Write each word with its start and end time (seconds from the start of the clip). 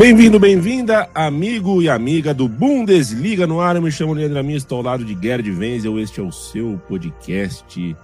Bem-vindo, 0.00 0.40
bem-vinda, 0.40 1.10
amigo 1.14 1.82
e 1.82 1.90
amiga 1.90 2.32
do 2.32 2.48
Bundesliga 2.48 3.46
no 3.46 3.60
ar. 3.60 3.76
Eu 3.76 3.82
me 3.82 3.92
chamo 3.92 4.14
Leandro 4.14 4.38
Amin, 4.38 4.54
estou 4.54 4.78
ao 4.78 4.84
lado 4.84 5.04
de 5.04 5.12
Gerd 5.12 5.46
Wenzel. 5.50 6.00
Este 6.00 6.20
é 6.20 6.22
o 6.22 6.32
seu 6.32 6.80
podcast 6.88 7.94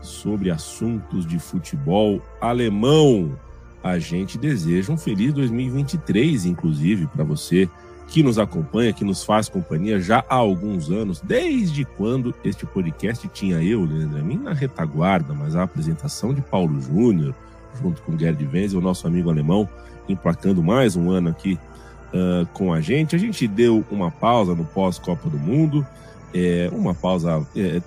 sobre 0.00 0.52
assuntos 0.52 1.26
de 1.26 1.40
futebol 1.40 2.22
alemão. 2.40 3.36
A 3.82 3.98
gente 3.98 4.38
deseja 4.38 4.92
um 4.92 4.96
feliz 4.96 5.34
2023, 5.34 6.44
inclusive, 6.44 7.08
para 7.08 7.24
você 7.24 7.68
que 8.06 8.22
nos 8.22 8.38
acompanha, 8.38 8.92
que 8.92 9.04
nos 9.04 9.24
faz 9.24 9.48
companhia 9.48 10.00
já 10.00 10.24
há 10.28 10.36
alguns 10.36 10.92
anos, 10.92 11.20
desde 11.20 11.84
quando 11.84 12.32
este 12.44 12.64
podcast 12.64 13.26
tinha 13.30 13.60
eu, 13.60 13.84
Leandro 13.84 14.20
Amin, 14.20 14.38
na 14.38 14.52
retaguarda, 14.52 15.34
mas 15.34 15.56
a 15.56 15.64
apresentação 15.64 16.32
de 16.32 16.40
Paulo 16.40 16.80
Júnior, 16.80 17.34
junto 17.80 18.02
com 18.02 18.18
Gerd 18.18 18.44
Wenzel, 18.52 18.78
o 18.78 18.82
nosso 18.82 19.06
amigo 19.06 19.30
alemão 19.30 19.68
emplacando 20.08 20.62
mais 20.62 20.96
um 20.96 21.10
ano 21.10 21.30
aqui 21.30 21.58
uh, 22.12 22.46
com 22.52 22.72
a 22.72 22.80
gente. 22.80 23.14
A 23.14 23.18
gente 23.18 23.46
deu 23.46 23.84
uma 23.90 24.10
pausa 24.10 24.54
no 24.54 24.64
pós-Copa 24.64 25.28
do 25.28 25.38
Mundo, 25.38 25.86
é, 26.34 26.68
uma 26.72 26.94
pausa 26.94 27.46
é, 27.54 27.80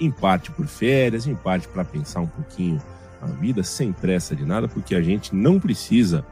em 0.00 0.10
parte 0.10 0.50
por 0.50 0.66
férias, 0.66 1.26
em 1.26 1.34
parte 1.34 1.68
para 1.68 1.84
pensar 1.84 2.20
um 2.20 2.26
pouquinho 2.26 2.80
a 3.20 3.26
vida, 3.26 3.62
sem 3.62 3.92
pressa 3.92 4.34
de 4.34 4.44
nada, 4.44 4.66
porque 4.66 4.96
a 4.96 5.00
gente 5.00 5.34
não 5.34 5.60
precisa 5.60 6.24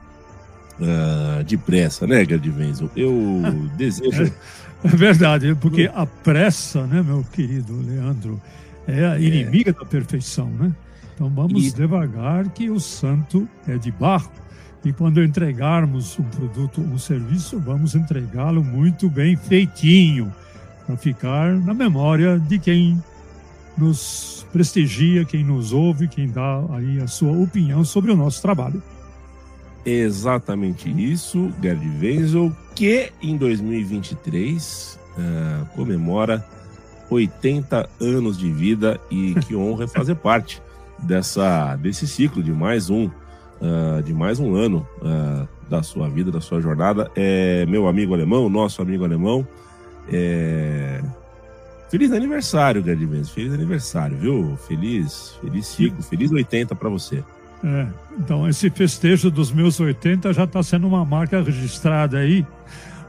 uh, 0.81 1.45
de 1.45 1.57
pressa, 1.57 2.05
né, 2.07 2.25
Gerd 2.25 2.51
Wenzel? 2.51 2.91
Eu 2.97 3.43
desejo. 3.79 4.33
É 4.83 4.89
verdade, 4.89 5.55
porque 5.55 5.91
a 5.95 6.05
pressa, 6.05 6.85
né, 6.87 7.03
meu 7.03 7.25
querido 7.33 7.81
Leandro, 7.81 8.41
é 8.89 9.07
a 9.07 9.21
inimiga 9.21 9.71
é. 9.71 9.73
da 9.73 9.85
perfeição, 9.85 10.49
né? 10.49 10.73
Então 11.21 11.29
vamos 11.29 11.67
e... 11.67 11.71
devagar, 11.71 12.49
que 12.49 12.71
o 12.71 12.81
santo 12.81 13.47
é 13.69 13.77
de 13.77 13.93
barro. 13.93 14.31
E 14.83 14.91
quando 14.91 15.23
entregarmos 15.23 16.19
um 16.19 16.25
produto, 16.25 16.81
um 16.81 16.97
serviço, 16.97 17.61
vamos 17.61 17.95
entregá-lo 17.95 18.65
muito 18.65 19.11
bem 19.11 19.37
feitinho, 19.37 20.33
para 20.87 20.97
ficar 20.97 21.53
na 21.53 21.75
memória 21.75 22.39
de 22.39 22.59
quem 22.59 22.99
nos 23.77 24.47
prestigia, 24.51 25.27
quem 25.27 25.45
nos 25.45 25.75
ouve, 25.75 26.09
quem 26.09 26.27
dá 26.27 26.65
aí 26.71 26.99
a 27.03 27.07
sua 27.07 27.33
opinião 27.33 27.85
sobre 27.85 28.11
o 28.11 28.17
nosso 28.17 28.41
trabalho. 28.41 28.83
Exatamente 29.85 30.89
isso, 30.89 31.53
Gerd 31.63 31.87
Wenzel, 32.01 32.51
que 32.75 33.13
em 33.21 33.37
2023 33.37 34.99
uh, 34.99 35.21
eh, 35.21 35.67
comemora 35.77 36.43
80 37.11 37.91
anos 38.01 38.39
de 38.39 38.51
vida 38.51 38.99
e 39.11 39.35
que 39.47 39.55
honra 39.55 39.87
fazer 39.87 40.15
parte 40.15 40.63
dessa, 41.03 41.77
desse 41.77 42.07
ciclo 42.07 42.43
de 42.43 42.53
mais 42.53 42.91
um 42.91 43.07
uh, 43.61 44.03
de 44.03 44.13
mais 44.13 44.41
um 44.41 44.55
ano 44.55 44.87
uh, 45.03 45.49
da 45.69 45.83
sua 45.83 46.09
vida, 46.09 46.31
da 46.31 46.41
sua 46.41 46.61
jornada. 46.61 47.11
É 47.15 47.65
meu 47.67 47.87
amigo 47.87 48.15
alemão, 48.15 48.49
nosso 48.49 48.83
amigo 48.83 49.05
alemão. 49.05 49.47
É... 50.13 51.01
Feliz 51.91 52.13
aniversário, 52.13 52.83
Gerd 52.85 53.25
Feliz 53.27 53.53
aniversário, 53.53 54.17
viu? 54.17 54.57
Feliz, 54.69 55.37
feliz 55.41 55.67
ciclo, 55.67 56.03
feliz 56.03 56.31
80 56.31 56.75
para 56.75 56.89
você. 56.89 57.23
É, 57.63 57.87
então 58.19 58.49
esse 58.49 58.71
festejo 58.71 59.31
dos 59.31 59.53
meus 59.53 59.79
80 59.79 60.33
já 60.33 60.45
está 60.45 60.63
sendo 60.63 60.87
uma 60.87 61.05
marca 61.05 61.43
registrada 61.43 62.19
aí. 62.19 62.47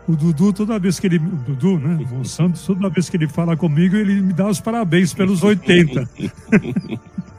O 0.08 0.16
Dudu, 0.16 0.52
toda 0.52 0.80
vez 0.80 1.00
que 1.00 1.08
ele. 1.08 1.18
O 1.18 1.54
Dudu, 1.54 1.78
né? 1.78 2.06
O 2.20 2.26
Santos, 2.26 2.66
toda 2.66 2.90
vez 2.90 3.08
que 3.08 3.16
ele 3.16 3.28
fala 3.28 3.56
comigo, 3.56 3.96
ele 3.96 4.20
me 4.20 4.34
dá 4.34 4.48
os 4.48 4.60
parabéns 4.60 5.14
pelos 5.14 5.44
80. 5.44 6.10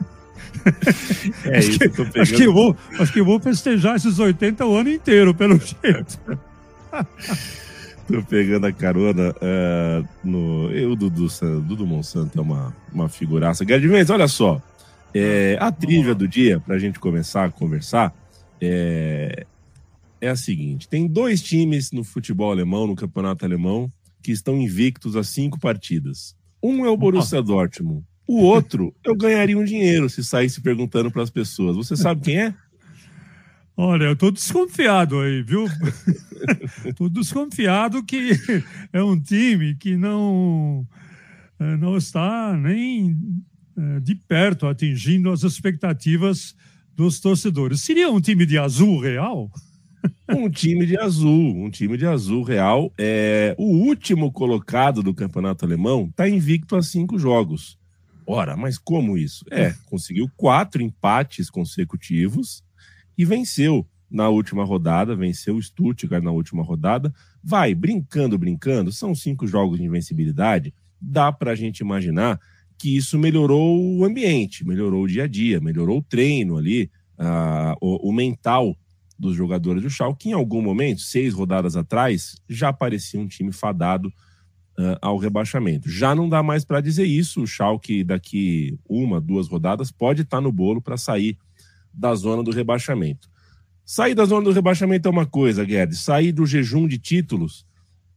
É 1.44 1.58
acho 1.58 1.70
isso, 1.70 1.78
que, 1.78 1.88
pegando... 1.88 2.20
acho, 2.20 2.34
que 2.34 2.48
vou, 2.48 2.76
acho 2.98 3.12
que 3.12 3.20
eu 3.20 3.24
vou 3.24 3.40
festejar 3.40 3.96
esses 3.96 4.18
80 4.18 4.64
o 4.64 4.76
ano 4.76 4.90
inteiro, 4.90 5.34
pelo 5.34 5.58
jeito. 5.58 6.18
Tô 8.06 8.22
pegando 8.24 8.66
a 8.66 8.72
carona 8.72 9.30
uh, 9.30 10.08
no. 10.24 10.70
Eu, 10.72 10.96
Dudu, 10.96 11.28
Dudu 11.62 11.86
Monsanto 11.86 12.38
é 12.38 12.42
uma, 12.42 12.74
uma 12.92 13.08
figuraça. 13.08 13.64
Gerd 13.64 13.86
Mendes, 13.88 14.10
olha 14.10 14.28
só. 14.28 14.60
É, 15.14 15.56
a 15.60 15.70
trilha 15.70 16.14
do 16.14 16.26
dia, 16.26 16.58
para 16.58 16.74
a 16.74 16.78
gente 16.78 16.98
começar 16.98 17.44
a 17.44 17.50
conversar, 17.50 18.14
é, 18.60 19.46
é 20.20 20.28
a 20.28 20.36
seguinte: 20.36 20.88
tem 20.88 21.06
dois 21.06 21.42
times 21.42 21.92
no 21.92 22.02
futebol 22.02 22.50
alemão, 22.50 22.86
no 22.86 22.96
campeonato 22.96 23.44
alemão, 23.44 23.90
que 24.22 24.32
estão 24.32 24.56
invictos 24.56 25.16
a 25.16 25.22
cinco 25.22 25.58
partidas. 25.58 26.34
Um 26.62 26.84
é 26.84 26.88
o 26.88 26.96
Borussia 26.96 27.42
Dortmund, 27.42 28.04
o 28.26 28.40
outro, 28.40 28.94
eu 29.04 29.14
ganharia 29.16 29.58
um 29.58 29.64
dinheiro 29.64 30.08
se 30.08 30.22
saísse 30.22 30.60
perguntando 30.60 31.10
para 31.10 31.22
as 31.22 31.30
pessoas. 31.30 31.76
Você 31.76 31.96
sabe 31.96 32.22
quem 32.22 32.40
é? 32.40 32.54
Olha, 33.76 34.04
eu 34.04 34.16
tô 34.16 34.30
desconfiado 34.30 35.18
aí, 35.20 35.42
viu? 35.42 35.66
tô 36.96 37.08
desconfiado 37.08 38.04
que 38.04 38.32
é 38.92 39.02
um 39.02 39.18
time 39.18 39.74
que 39.74 39.96
não, 39.96 40.86
é, 41.58 41.76
não 41.76 41.96
está 41.96 42.56
nem 42.56 43.16
é, 43.76 44.00
de 44.00 44.14
perto 44.14 44.66
atingindo 44.66 45.30
as 45.30 45.42
expectativas 45.42 46.54
dos 46.94 47.18
torcedores. 47.18 47.80
Seria 47.80 48.10
um 48.10 48.20
time 48.20 48.44
de 48.44 48.58
azul 48.58 49.00
real? 49.00 49.50
um 50.28 50.50
time 50.50 50.84
de 50.84 50.98
azul, 50.98 51.56
um 51.56 51.70
time 51.70 51.96
de 51.96 52.06
azul 52.06 52.42
real. 52.42 52.92
É, 52.98 53.54
o 53.58 53.64
último 53.64 54.30
colocado 54.30 55.02
do 55.02 55.14
campeonato 55.14 55.64
alemão 55.64 56.08
está 56.10 56.28
invicto 56.28 56.76
a 56.76 56.82
cinco 56.82 57.18
jogos. 57.18 57.78
Ora, 58.26 58.56
mas 58.56 58.78
como 58.78 59.18
isso? 59.18 59.44
É, 59.50 59.74
conseguiu 59.86 60.30
quatro 60.36 60.82
empates 60.82 61.50
consecutivos 61.50 62.62
e 63.16 63.24
venceu 63.24 63.86
na 64.10 64.28
última 64.28 64.64
rodada, 64.64 65.16
venceu 65.16 65.56
o 65.56 65.62
Stuttgart 65.62 66.22
na 66.22 66.30
última 66.30 66.62
rodada. 66.62 67.12
Vai, 67.42 67.74
brincando, 67.74 68.38
brincando, 68.38 68.92
são 68.92 69.14
cinco 69.14 69.46
jogos 69.46 69.78
de 69.78 69.84
invencibilidade, 69.84 70.74
dá 71.00 71.32
para 71.32 71.52
a 71.52 71.54
gente 71.54 71.80
imaginar 71.80 72.38
que 72.78 72.96
isso 72.96 73.18
melhorou 73.18 73.80
o 73.96 74.04
ambiente, 74.04 74.66
melhorou 74.66 75.04
o 75.04 75.08
dia 75.08 75.24
a 75.24 75.26
dia, 75.26 75.60
melhorou 75.60 75.98
o 75.98 76.02
treino 76.02 76.56
ali, 76.56 76.90
o, 77.80 78.08
o, 78.08 78.12
mental 78.12 78.76
dos 79.18 79.36
jogadores 79.36 79.82
do 79.82 79.90
Schalke, 79.90 80.24
que 80.24 80.28
em 80.30 80.32
algum 80.32 80.60
momento, 80.60 81.00
seis 81.00 81.32
rodadas 81.32 81.76
atrás, 81.76 82.36
já 82.48 82.72
parecia 82.72 83.20
um 83.20 83.28
time 83.28 83.52
fadado 83.52 84.12
uh, 84.78 84.96
ao 85.00 85.16
rebaixamento. 85.16 85.88
Já 85.88 86.14
não 86.14 86.28
dá 86.28 86.42
mais 86.42 86.64
para 86.64 86.80
dizer 86.80 87.04
isso. 87.04 87.42
O 87.42 87.46
Schalke, 87.46 88.04
daqui 88.04 88.78
uma, 88.88 89.20
duas 89.20 89.48
rodadas, 89.48 89.90
pode 89.90 90.22
estar 90.22 90.38
tá 90.38 90.40
no 90.40 90.52
bolo 90.52 90.80
para 90.80 90.96
sair 90.96 91.36
da 91.92 92.14
zona 92.14 92.42
do 92.42 92.50
rebaixamento. 92.50 93.30
Sair 93.84 94.14
da 94.14 94.24
zona 94.24 94.44
do 94.44 94.52
rebaixamento 94.52 95.08
é 95.08 95.10
uma 95.10 95.26
coisa, 95.26 95.64
Guedes. 95.64 96.00
Sair 96.00 96.32
do 96.32 96.46
jejum 96.46 96.86
de 96.86 96.98
títulos 96.98 97.66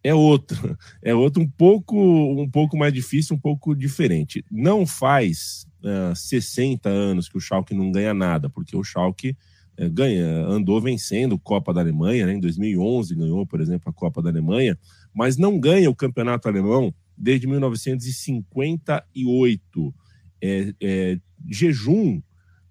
é 0.04 0.14
outra. 0.14 0.78
É 1.02 1.14
outra 1.14 1.42
um 1.42 1.48
pouco, 1.48 1.98
um 1.98 2.50
pouco 2.50 2.78
mais 2.78 2.94
difícil, 2.94 3.36
um 3.36 3.40
pouco 3.40 3.76
diferente. 3.76 4.46
Não 4.52 4.86
faz 4.86 5.66
uh, 5.82 6.16
60 6.16 6.88
anos 6.88 7.28
que 7.28 7.38
o 7.38 7.42
Schalke 7.42 7.74
não 7.74 7.92
ganha 7.92 8.14
nada, 8.14 8.48
porque 8.48 8.78
o 8.78 8.84
Schalke 8.84 9.36
uh, 9.80 9.90
ganha, 9.90 10.46
andou 10.46 10.80
vencendo 10.80 11.40
Copa 11.40 11.74
da 11.74 11.82
Alemanha, 11.82 12.28
né? 12.28 12.34
em 12.34 12.40
2011 12.40 13.16
ganhou, 13.16 13.46
por 13.48 13.60
exemplo, 13.60 13.90
a 13.90 13.94
Copa 13.94 14.22
da 14.22 14.30
Alemanha, 14.30 14.78
mas 15.16 15.38
não 15.38 15.58
ganha 15.58 15.90
o 15.90 15.96
campeonato 15.96 16.50
alemão 16.50 16.94
desde 17.18 17.48
1958. 17.48 19.96
É, 20.42 20.74
é, 20.82 21.18
jejum 21.50 22.22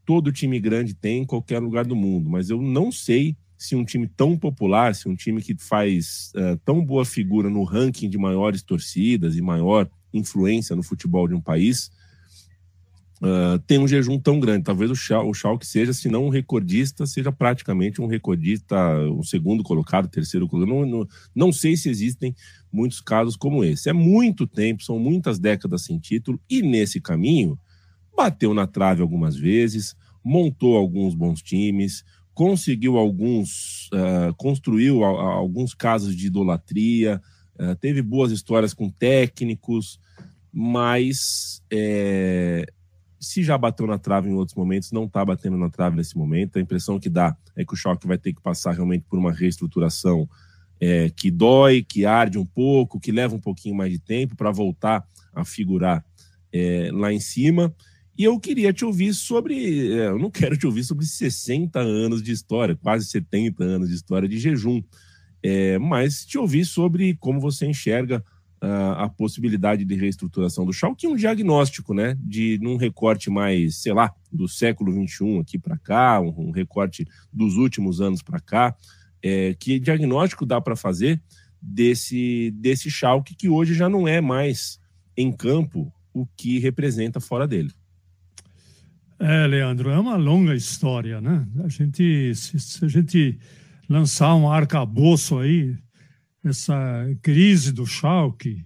todo 0.05 0.31
time 0.31 0.61
grande 0.61 0.93
tem 0.95 1.23
em 1.23 1.25
qualquer 1.25 1.61
lugar 1.61 1.87
do 1.87 1.97
mundo, 1.97 2.29
mas 2.29 2.51
eu 2.51 2.61
não 2.61 2.93
sei 2.93 3.35
se 3.57 3.75
um 3.75 3.83
time 3.85 4.07
tão 4.07 4.37
popular, 4.37 4.95
se 4.95 5.09
um 5.09 5.17
time 5.17 5.41
que 5.41 5.57
faz 5.57 6.31
uh, 6.37 6.59
tão 6.65 6.85
boa 6.85 7.07
figura 7.07 7.49
no 7.49 7.65
ranking 7.65 8.11
de 8.11 8.19
maiores 8.19 8.63
torcidas 8.63 9.37
e 9.37 9.41
maior 9.41 9.89
influência 10.13 10.77
no 10.77 10.83
futebol 10.83 11.27
de 11.27 11.33
um 11.35 11.41
país, 11.41 11.91
uh, 13.25 13.59
tem 13.67 13.79
um 13.79 13.89
jejum 13.89 14.19
tão 14.19 14.39
grande. 14.39 14.65
Talvez 14.65 14.91
o, 14.91 14.95
Schalke, 14.95 15.31
o 15.31 15.35
Schalke 15.35 15.67
seja, 15.67 15.93
se 15.93 16.09
não 16.09 16.27
um 16.27 16.29
recordista, 16.29 17.07
seja 17.07 17.33
praticamente 17.33 18.01
um 18.01 18.07
recordista, 18.07 18.77
um 19.11 19.23
segundo 19.23 19.63
colocado, 19.63 20.09
terceiro 20.09 20.47
colocado. 20.47 20.75
Não, 20.75 20.87
não, 20.87 21.09
não 21.35 21.53
sei 21.53 21.77
se 21.77 21.89
existem 21.89 22.35
muitos 22.71 23.01
casos 23.01 23.37
como 23.37 23.65
esse. 23.65 23.89
É 23.89 23.93
muito 23.93 24.47
tempo, 24.47 24.85
são 24.85 24.99
muitas 24.99 25.39
décadas 25.39 25.83
sem 25.83 25.99
título, 25.99 26.39
e 26.49 26.61
nesse 26.61 27.01
caminho 27.01 27.59
bateu 28.15 28.53
na 28.53 28.67
trave 28.67 29.03
algumas 29.03 29.35
vezes, 29.35 29.97
montou 30.23 30.77
alguns 30.77 31.15
bons 31.15 31.43
times, 31.43 32.05
conseguiu 32.33 32.97
alguns, 32.97 33.89
uh, 33.93 34.35
construiu 34.37 35.05
a, 35.05 35.09
a, 35.09 35.35
alguns 35.35 35.73
casos 35.75 36.15
de 36.15 36.27
idolatria, 36.27 37.21
uh, 37.59 37.75
teve 37.77 38.03
boas 38.03 38.31
histórias 38.33 38.75
com 38.75 38.91
técnicos, 38.91 39.99
mas 40.53 41.63
é, 41.71 42.65
se 43.25 43.43
já 43.43 43.57
bateu 43.57 43.87
na 43.87 43.99
trave 43.99 44.29
em 44.29 44.35
outros 44.35 44.57
momentos, 44.57 44.93
não 44.93 45.05
está 45.05 45.25
batendo 45.25 45.57
na 45.57 45.71
trave 45.71 45.97
nesse 45.97 46.17
momento. 46.17 46.59
A 46.59 46.63
impressão 46.63 46.99
que 46.99 47.09
dá 47.09 47.37
é 47.57 47.65
que 47.65 47.73
o 47.73 47.77
choque 47.77 48.07
vai 48.07 48.19
ter 48.19 48.33
que 48.33 48.41
passar 48.41 48.73
realmente 48.73 49.05
por 49.09 49.19
uma 49.19 49.33
reestruturação 49.33 50.29
é, 50.81 51.11
que 51.11 51.31
dói, 51.31 51.83
que 51.83 52.05
arde 52.05 52.39
um 52.39 52.45
pouco, 52.45 53.01
que 53.01 53.11
leva 53.11 53.35
um 53.35 53.41
pouquinho 53.41 53.75
mais 53.75 53.91
de 53.91 53.99
tempo 53.99 54.37
para 54.37 54.51
voltar 54.51 55.07
a 55.33 55.45
figurar 55.45 56.05
é, 56.53 56.91
lá 56.93 57.13
em 57.13 57.21
cima. 57.21 57.75
E 58.17 58.23
eu 58.23 58.39
queria 58.39 58.73
te 58.73 58.85
ouvir 58.85 59.13
sobre. 59.13 59.93
É, 59.93 60.07
eu 60.09 60.19
não 60.19 60.31
quero 60.31 60.57
te 60.57 60.67
ouvir 60.67 60.85
sobre 60.85 61.05
60 61.05 61.81
anos 61.81 62.23
de 62.23 62.33
história, 62.33 62.77
quase 62.77 63.07
70 63.07 63.65
anos 63.65 63.89
de 63.89 63.95
história 63.95 64.29
de 64.29 64.39
jejum, 64.39 64.83
é, 65.43 65.79
mas 65.79 66.25
te 66.25 66.39
ouvir 66.39 66.65
sobre 66.65 67.15
como 67.17 67.41
você 67.41 67.67
enxerga 67.67 68.25
a 68.97 69.09
possibilidade 69.09 69.85
de 69.85 69.95
reestruturação 69.95 70.65
do 70.65 70.73
Schalke, 70.73 71.07
um 71.07 71.17
diagnóstico, 71.17 71.93
né, 71.93 72.17
de 72.21 72.59
num 72.63 72.77
recorte 72.77 73.31
mais, 73.31 73.77
sei 73.77 73.93
lá, 73.93 74.13
do 74.33 74.49
século 74.49 74.93
21 74.93 75.41
aqui 75.41 75.59
para 75.59 75.77
cá, 75.77 76.21
um, 76.21 76.49
um, 76.49 76.51
recorte 76.51 77.07
dos 77.33 77.57
últimos 77.57 78.01
anos 78.01 78.23
para 78.23 78.41
cá, 78.41 78.75
é, 79.23 79.55
que 79.55 79.79
diagnóstico 79.79 80.47
dá 80.47 80.61
para 80.61 80.77
fazer 80.77 81.21
desse 81.61 82.51
desse 82.53 82.91
Schalke 82.91 83.35
que 83.35 83.49
hoje 83.49 83.75
já 83.75 83.89
não 83.89 84.07
é 84.07 84.21
mais 84.21 84.79
em 85.17 85.33
campo 85.33 85.93
o 86.13 86.27
que 86.37 86.59
representa 86.59 87.21
fora 87.21 87.47
dele. 87.47 87.71
É, 89.19 89.47
Leandro, 89.47 89.91
é 89.91 89.99
uma 89.99 90.17
longa 90.17 90.55
história, 90.55 91.21
né? 91.21 91.47
A 91.65 91.69
gente, 91.69 92.35
se, 92.35 92.59
se 92.59 92.85
a 92.85 92.89
gente 92.89 93.39
lançar 93.89 94.35
um 94.35 94.51
arcabouço 94.51 95.39
aí, 95.39 95.77
essa 96.45 96.75
crise 97.23 97.73
do 97.73 97.87
Schalke, 97.87 98.65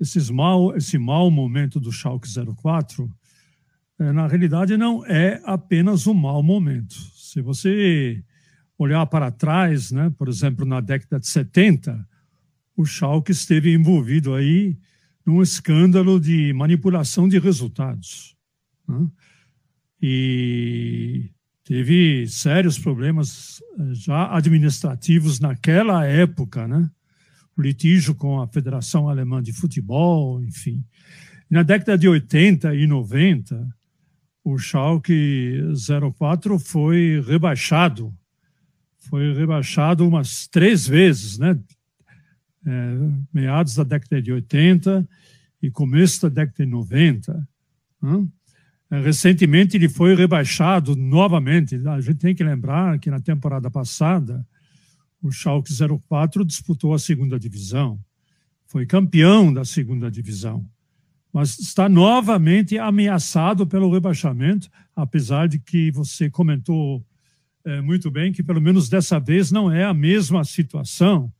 esses 0.00 0.30
mal, 0.30 0.76
esse 0.76 0.98
mau 0.98 1.30
momento 1.30 1.78
do 1.78 1.92
Schalke 1.92 2.28
04, 2.28 3.08
é, 3.98 4.12
na 4.12 4.26
realidade 4.26 4.76
não 4.76 5.04
é 5.06 5.40
apenas 5.44 6.06
um 6.06 6.14
mau 6.14 6.42
momento. 6.42 6.94
Se 7.14 7.40
você 7.40 8.22
olhar 8.78 9.04
para 9.06 9.30
trás, 9.30 9.92
né, 9.92 10.12
por 10.16 10.28
exemplo, 10.28 10.64
na 10.64 10.80
década 10.80 11.20
de 11.20 11.28
70, 11.28 12.08
o 12.76 12.84
Schalke 12.84 13.30
esteve 13.30 13.72
envolvido 13.72 14.34
aí 14.34 14.76
num 15.24 15.42
escândalo 15.42 16.18
de 16.18 16.52
manipulação 16.52 17.28
de 17.28 17.38
resultados. 17.38 18.34
Né? 18.88 19.06
e 20.02 21.30
teve 21.62 22.26
sérios 22.26 22.76
problemas 22.76 23.62
eh, 23.78 23.94
já 23.94 24.36
administrativos 24.36 25.38
naquela 25.38 26.04
época, 26.04 26.66
né? 26.66 26.90
Litígio 27.58 28.14
com 28.14 28.40
a 28.40 28.48
Federação 28.48 29.08
Alemã 29.08 29.42
de 29.42 29.52
Futebol, 29.52 30.42
enfim. 30.42 30.84
Na 31.50 31.62
década 31.62 31.98
de 31.98 32.08
80 32.08 32.74
e 32.74 32.86
90, 32.86 33.68
o 34.44 34.58
Schalke 34.58 35.60
04 36.16 36.58
foi 36.58 37.22
rebaixado. 37.26 38.14
Foi 38.98 39.34
rebaixado 39.34 40.06
umas 40.06 40.46
três 40.46 40.86
vezes, 40.86 41.38
né? 41.38 41.58
É, 42.64 42.96
meados 43.32 43.74
da 43.74 43.82
década 43.82 44.22
de 44.22 44.32
80 44.32 45.06
e 45.60 45.70
começo 45.70 46.22
da 46.22 46.28
década 46.28 46.64
de 46.64 46.70
90. 46.70 47.48
Né? 48.00 48.28
Recentemente 49.02 49.76
ele 49.76 49.88
foi 49.88 50.14
rebaixado 50.14 50.94
novamente. 50.94 51.76
A 51.88 52.00
gente 52.00 52.18
tem 52.18 52.34
que 52.34 52.44
lembrar 52.44 52.98
que 52.98 53.10
na 53.10 53.20
temporada 53.20 53.70
passada 53.70 54.46
o 55.22 55.30
Schalke 55.30 55.72
04 56.08 56.44
disputou 56.44 56.92
a 56.92 56.98
segunda 56.98 57.38
divisão, 57.38 57.98
foi 58.66 58.84
campeão 58.84 59.52
da 59.52 59.64
segunda 59.64 60.10
divisão, 60.10 60.68
mas 61.32 61.58
está 61.58 61.88
novamente 61.88 62.76
ameaçado 62.76 63.66
pelo 63.66 63.90
rebaixamento, 63.90 64.68
apesar 64.94 65.48
de 65.48 65.58
que 65.58 65.90
você 65.92 66.28
comentou 66.28 67.04
é, 67.64 67.80
muito 67.80 68.10
bem 68.10 68.32
que 68.32 68.42
pelo 68.42 68.60
menos 68.60 68.88
dessa 68.88 69.20
vez 69.20 69.50
não 69.50 69.70
é 69.70 69.84
a 69.84 69.94
mesma 69.94 70.44
situação 70.44 71.32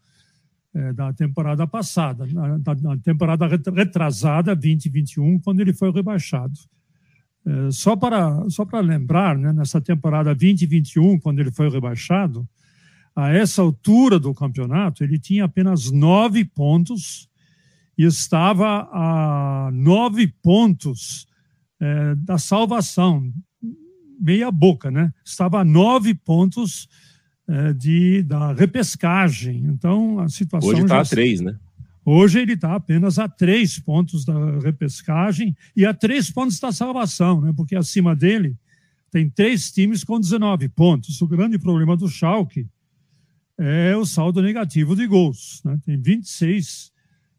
é, 0.74 0.92
da 0.92 1.12
temporada 1.12 1.66
passada, 1.66 2.26
na, 2.26 2.58
na 2.58 2.96
temporada 2.98 3.46
retrasada 3.46 4.54
2021, 4.54 5.38
quando 5.40 5.60
ele 5.60 5.72
foi 5.72 5.90
rebaixado. 5.90 6.58
É, 7.44 7.70
só 7.70 7.96
para, 7.96 8.48
só 8.48 8.64
para 8.64 8.80
lembrar, 8.80 9.36
né, 9.36 9.52
nessa 9.52 9.80
temporada 9.80 10.34
2021, 10.34 11.18
quando 11.18 11.40
ele 11.40 11.50
foi 11.50 11.68
rebaixado, 11.68 12.48
a 13.14 13.30
essa 13.30 13.62
altura 13.62 14.18
do 14.18 14.34
campeonato, 14.34 15.04
ele 15.04 15.18
tinha 15.18 15.44
apenas 15.44 15.90
nove 15.90 16.44
pontos 16.44 17.28
e 17.96 18.04
estava 18.04 18.88
a 18.92 19.70
nove 19.72 20.26
pontos 20.26 21.26
é, 21.80 22.14
da 22.14 22.38
salvação, 22.38 23.32
meia 24.18 24.50
boca, 24.50 24.90
né? 24.90 25.12
Estava 25.24 25.60
a 25.60 25.64
nove 25.64 26.14
pontos 26.14 26.88
é, 27.46 27.72
de, 27.72 28.22
da 28.22 28.52
repescagem. 28.52 29.64
Então, 29.66 30.18
a 30.20 30.28
situação. 30.28 30.70
Hoje 30.70 30.82
está 30.82 31.00
a 31.00 31.04
três, 31.04 31.40
né? 31.40 31.56
Hoje 32.04 32.40
ele 32.40 32.54
está 32.54 32.74
apenas 32.74 33.18
a 33.18 33.28
três 33.28 33.78
pontos 33.78 34.24
da 34.24 34.58
repescagem 34.58 35.56
e 35.76 35.86
a 35.86 35.94
três 35.94 36.30
pontos 36.30 36.58
da 36.58 36.72
salvação, 36.72 37.40
né? 37.40 37.52
porque 37.56 37.76
acima 37.76 38.16
dele 38.16 38.56
tem 39.08 39.30
três 39.30 39.70
times 39.70 40.02
com 40.02 40.18
19 40.18 40.68
pontos. 40.70 41.20
O 41.22 41.28
grande 41.28 41.58
problema 41.58 41.96
do 41.96 42.08
Schalke 42.08 42.66
é 43.64 43.96
o 43.96 44.04
saldo 44.04 44.42
negativo 44.42 44.96
de 44.96 45.06
gols. 45.06 45.62
Né? 45.64 45.78
Tem 45.84 46.00
26 46.00 46.92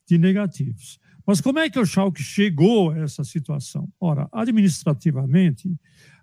de 0.08 0.18
negativos. 0.18 1.00
Mas 1.26 1.42
como 1.42 1.60
é 1.60 1.70
que 1.70 1.80
o 1.80 1.86
Schalke 1.86 2.22
chegou 2.22 2.92
a 2.92 3.00
essa 3.00 3.24
situação? 3.24 3.90
Ora, 4.00 4.28
administrativamente, 4.32 5.74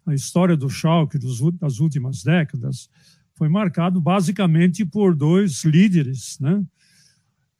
a 0.06 0.14
história 0.14 0.56
do 0.56 0.68
Schalke 0.68 1.18
das 1.58 1.80
últimas 1.80 2.22
décadas 2.22 2.88
foi 3.34 3.48
marcado 3.48 4.00
basicamente 4.00 4.84
por 4.84 5.14
dois 5.14 5.64
líderes, 5.64 6.38
né? 6.40 6.64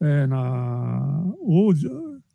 é, 0.00 0.26
na, 0.26 1.22
ou 1.40 1.74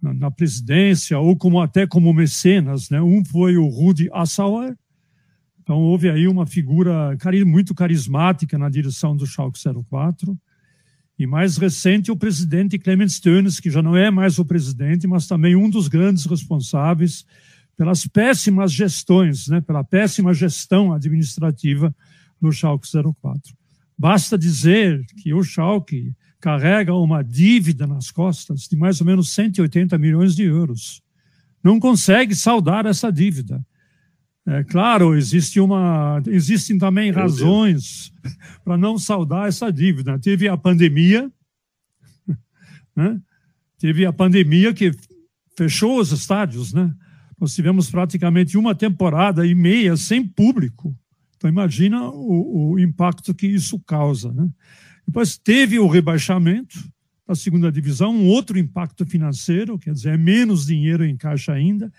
na, 0.02 0.14
na, 0.14 0.32
presidência, 0.32 1.18
ou 1.20 1.36
como 1.36 1.60
até 1.60 1.88
como 1.88 2.14
mecenas. 2.14 2.90
Né? 2.90 3.02
Um 3.02 3.26
foi 3.26 3.58
o 3.58 3.68
Rudi 3.68 4.10
Assauer, 4.14 4.78
então 5.66 5.80
houve 5.80 6.12
aí 6.12 6.28
uma 6.28 6.46
figura 6.46 7.18
muito 7.44 7.74
carismática 7.74 8.56
na 8.56 8.70
direção 8.70 9.18
do 9.18 9.26
Schalke 9.26 9.60
04. 9.90 10.38
E 11.18 11.26
mais 11.26 11.58
recente, 11.58 12.12
o 12.12 12.16
presidente 12.16 12.78
Clemens 12.78 13.20
Tönnes, 13.20 13.60
que 13.60 13.72
já 13.72 13.82
não 13.82 13.98
é 13.98 14.12
mais 14.12 14.38
o 14.38 14.46
presidente, 14.46 15.08
mas 15.08 15.26
também 15.26 15.56
um 15.56 15.68
dos 15.68 15.88
grandes 15.88 16.28
responsáveis 16.28 17.26
pelas 17.76 18.06
péssimas 18.06 18.72
gestões, 18.72 19.48
né, 19.48 19.60
pela 19.60 19.84
péssima 19.84 20.36
gestão 20.36 20.94
administrativa 20.94 21.94
no 22.40 22.52
Schalke 22.52 22.88
04. 22.88 23.58
Basta 23.98 24.38
dizer 24.38 25.04
que 25.18 25.34
o 25.34 25.42
Schalke 25.42 26.14
carrega 26.40 26.94
uma 26.94 27.24
dívida 27.24 27.88
nas 27.88 28.12
costas 28.12 28.68
de 28.70 28.78
mais 28.78 29.02
ou 29.02 29.08
menos 29.08 29.34
180 29.34 29.98
milhões 29.98 30.36
de 30.36 30.44
euros. 30.44 31.02
Não 31.64 31.80
consegue 31.80 32.36
saldar 32.36 32.86
essa 32.86 33.12
dívida. 33.12 33.66
É 34.48 34.64
claro, 34.64 35.16
existe 35.16 35.60
uma, 35.60 36.22
existem 36.28 36.78
também 36.78 37.12
Meu 37.12 37.20
razões 37.20 38.14
para 38.64 38.78
não 38.78 38.98
saldar 38.98 39.48
essa 39.48 39.72
dívida. 39.72 40.20
Teve 40.20 40.48
a 40.48 40.56
pandemia, 40.56 41.32
né? 42.96 43.20
teve 43.80 44.06
a 44.06 44.14
pandemia 44.14 44.72
que 44.72 44.92
fechou 45.58 46.00
os 46.00 46.12
estádios, 46.12 46.74
né? 46.74 46.94
Nós 47.40 47.56
tivemos 47.56 47.90
praticamente 47.90 48.58
uma 48.58 48.76
temporada 48.76 49.46
e 49.46 49.56
meia 49.56 49.98
sem 49.98 50.26
público. 50.26 50.96
Então 51.36 51.50
imagina 51.50 52.08
o, 52.10 52.74
o 52.74 52.80
impacto 52.80 53.34
que 53.34 53.48
isso 53.48 53.80
causa, 53.80 54.32
né? 54.32 54.48
Depois 55.08 55.38
teve 55.38 55.80
o 55.80 55.88
rebaixamento 55.88 56.78
da 57.28 57.36
segunda 57.36 57.72
divisão, 57.72 58.16
um 58.16 58.28
outro 58.28 58.58
impacto 58.60 59.06
financeiro, 59.06 59.78
quer 59.80 59.94
dizer, 59.94 60.14
é 60.14 60.18
menos 60.18 60.68
dinheiro 60.68 61.04
em 61.04 61.18
caixa 61.18 61.52
ainda, 61.52 61.92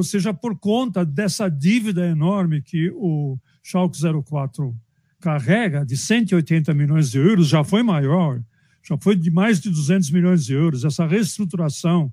ou 0.00 0.04
seja, 0.04 0.32
por 0.32 0.58
conta 0.58 1.04
dessa 1.04 1.50
dívida 1.50 2.06
enorme 2.06 2.62
que 2.62 2.90
o 2.94 3.38
Schalke 3.62 3.98
04 4.24 4.74
carrega, 5.20 5.84
de 5.84 5.94
180 5.94 6.72
milhões 6.72 7.10
de 7.10 7.18
euros, 7.18 7.48
já 7.48 7.62
foi 7.62 7.82
maior, 7.82 8.40
já 8.82 8.96
foi 8.96 9.14
de 9.14 9.30
mais 9.30 9.60
de 9.60 9.68
200 9.68 10.10
milhões 10.10 10.46
de 10.46 10.54
euros. 10.54 10.86
Essa 10.86 11.06
reestruturação 11.06 12.10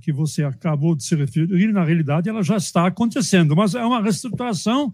que 0.00 0.12
você 0.12 0.42
acabou 0.42 0.96
de 0.96 1.04
se 1.04 1.14
referir, 1.14 1.72
na 1.72 1.84
realidade 1.84 2.28
ela 2.28 2.42
já 2.42 2.56
está 2.56 2.88
acontecendo, 2.88 3.54
mas 3.54 3.76
é 3.76 3.84
uma 3.84 4.02
reestruturação 4.02 4.92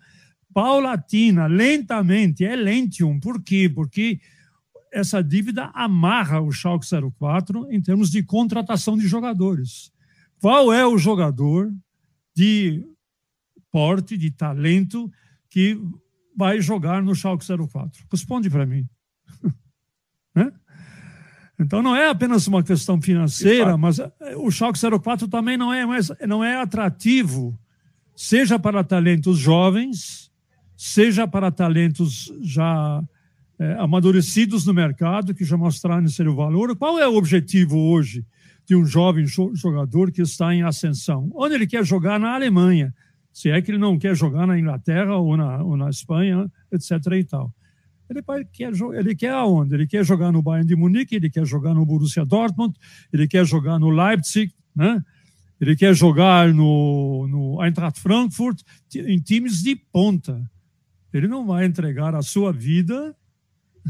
paulatina, 0.52 1.46
lentamente, 1.46 2.44
é 2.44 2.54
lentium. 2.54 3.18
Por 3.18 3.42
quê? 3.42 3.72
Porque 3.74 4.20
essa 4.92 5.22
dívida 5.22 5.70
amarra 5.72 6.42
o 6.42 6.52
Schalke 6.52 6.86
04 7.18 7.72
em 7.72 7.80
termos 7.80 8.10
de 8.10 8.22
contratação 8.22 8.98
de 8.98 9.08
jogadores. 9.08 9.90
Qual 10.38 10.70
é 10.70 10.86
o 10.86 10.98
jogador 10.98 11.72
de 12.34 12.84
porte, 13.70 14.16
de 14.16 14.30
talento, 14.30 15.10
que 15.49 15.78
vai 16.37 16.60
jogar 16.60 17.02
no 17.02 17.14
Schalke 17.14 17.44
04? 17.46 18.04
Responde 18.10 18.49
para 18.50 18.66
mim. 18.66 18.88
né? 20.34 20.52
Então 21.58 21.82
não 21.82 21.94
é 21.94 22.08
apenas 22.08 22.46
uma 22.46 22.62
questão 22.62 23.00
financeira, 23.00 23.76
mas 23.76 23.99
eh, 23.99 24.12
o 24.37 24.50
Schalke 24.50 24.78
04 24.78 25.28
também 25.28 25.56
não 25.56 25.72
é, 25.72 25.84
mais, 25.84 26.10
não 26.26 26.42
é 26.42 26.56
atrativo, 26.56 27.58
seja 28.16 28.58
para 28.58 28.82
talentos 28.82 29.38
jovens, 29.38 30.32
seja 30.76 31.28
para 31.28 31.50
talentos 31.50 32.32
já 32.40 33.02
é, 33.58 33.75
amadurecidos 33.75 34.64
no 34.64 34.72
mercado, 34.72 35.34
que 35.34 35.44
já 35.44 35.54
mostraram 35.54 36.08
seu 36.08 36.34
valor. 36.34 36.75
Qual 36.76 36.99
é 36.99 37.06
o 37.06 37.16
objetivo 37.16 37.76
hoje 37.76 38.25
de 38.70 38.76
um 38.76 38.86
jovem 38.86 39.26
jogador 39.26 40.12
que 40.12 40.22
está 40.22 40.54
em 40.54 40.62
ascensão? 40.62 41.28
Onde 41.34 41.56
ele 41.56 41.66
quer 41.66 41.84
jogar 41.84 42.20
na 42.20 42.36
Alemanha, 42.36 42.94
se 43.32 43.50
é 43.50 43.60
que 43.60 43.72
ele 43.72 43.78
não 43.78 43.98
quer 43.98 44.14
jogar 44.14 44.46
na 44.46 44.56
Inglaterra 44.56 45.16
ou 45.16 45.36
na, 45.36 45.60
ou 45.60 45.76
na 45.76 45.90
Espanha, 45.90 46.48
etc. 46.70 46.92
e 47.14 47.24
tal. 47.24 47.52
Ele, 48.08 48.22
quer, 48.52 48.72
ele 48.96 49.14
quer 49.16 49.32
aonde? 49.32 49.74
Ele 49.74 49.88
quer 49.88 50.04
jogar 50.04 50.30
no 50.30 50.40
Bayern 50.40 50.68
de 50.68 50.76
Munique, 50.76 51.16
ele 51.16 51.28
quer 51.28 51.44
jogar 51.44 51.74
no 51.74 51.84
Borussia 51.84 52.24
Dortmund, 52.24 52.78
ele 53.12 53.26
quer 53.26 53.44
jogar 53.44 53.80
no 53.80 53.90
Leipzig, 53.90 54.54
né? 54.74 55.02
ele 55.60 55.74
quer 55.74 55.92
jogar 55.92 56.54
no, 56.54 57.26
no 57.26 57.64
Eintracht 57.64 57.98
Frankfurt, 57.98 58.62
em 58.94 59.18
times 59.18 59.64
de 59.64 59.74
ponta. 59.74 60.48
Ele 61.12 61.26
não 61.26 61.44
vai 61.44 61.66
entregar 61.66 62.14
a 62.14 62.22
sua 62.22 62.52
vida, 62.52 63.16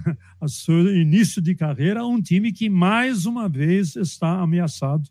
a 0.40 0.48
seu 0.48 0.96
início 0.96 1.40
de 1.40 1.54
carreira, 1.54 2.06
um 2.06 2.20
time 2.20 2.52
que 2.52 2.68
mais 2.68 3.26
uma 3.26 3.48
vez 3.48 3.96
está 3.96 4.40
ameaçado 4.40 5.08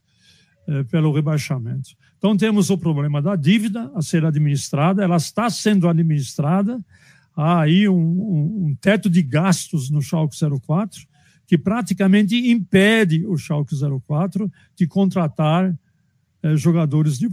eh, 0.67 0.83
pelo 0.85 1.13
rebaixamento. 1.13 1.91
Então 2.17 2.35
temos 2.35 2.69
o 2.69 2.77
problema 2.77 3.21
da 3.21 3.35
dívida 3.35 3.91
a 3.95 4.01
ser 4.01 4.25
administrada, 4.25 5.03
ela 5.03 5.17
está 5.17 5.49
sendo 5.49 5.87
administrada, 5.87 6.79
há 7.35 7.61
aí 7.61 7.87
um, 7.87 7.95
um, 7.95 8.65
um 8.67 8.75
teto 8.75 9.09
de 9.09 9.21
gastos 9.21 9.89
no 9.89 10.01
Schalke 10.01 10.35
04 10.61 11.07
que 11.49 11.57
praticamente 11.57 12.35
impede 12.51 13.25
o 13.25 13.35
Schalke 13.35 13.73
04 14.05 14.51
de 14.75 14.85
contratar 14.85 15.75
eh, 16.43 16.55
jogadores 16.55 17.17
de, 17.17 17.27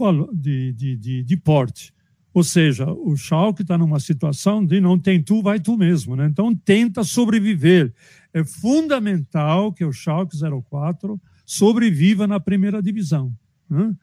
de, 0.73 0.97
de, 0.97 1.23
de 1.23 1.37
porte. 1.37 1.93
Ou 2.37 2.45
seja, 2.45 2.93
o 2.93 3.17
Schalke 3.17 3.63
está 3.63 3.79
numa 3.79 3.99
situação 3.99 4.63
de 4.63 4.79
não 4.79 4.99
tem 4.99 5.23
tu, 5.23 5.41
vai 5.41 5.59
tu 5.59 5.75
mesmo. 5.75 6.15
Né? 6.15 6.27
Então, 6.27 6.55
tenta 6.55 7.03
sobreviver. 7.03 7.95
É 8.31 8.45
fundamental 8.45 9.73
que 9.73 9.83
o 9.83 9.91
Schalke 9.91 10.37
04 10.69 11.19
sobreviva 11.47 12.27
na 12.27 12.39
primeira 12.39 12.83
divisão. 12.83 13.33
Né? 13.71 13.97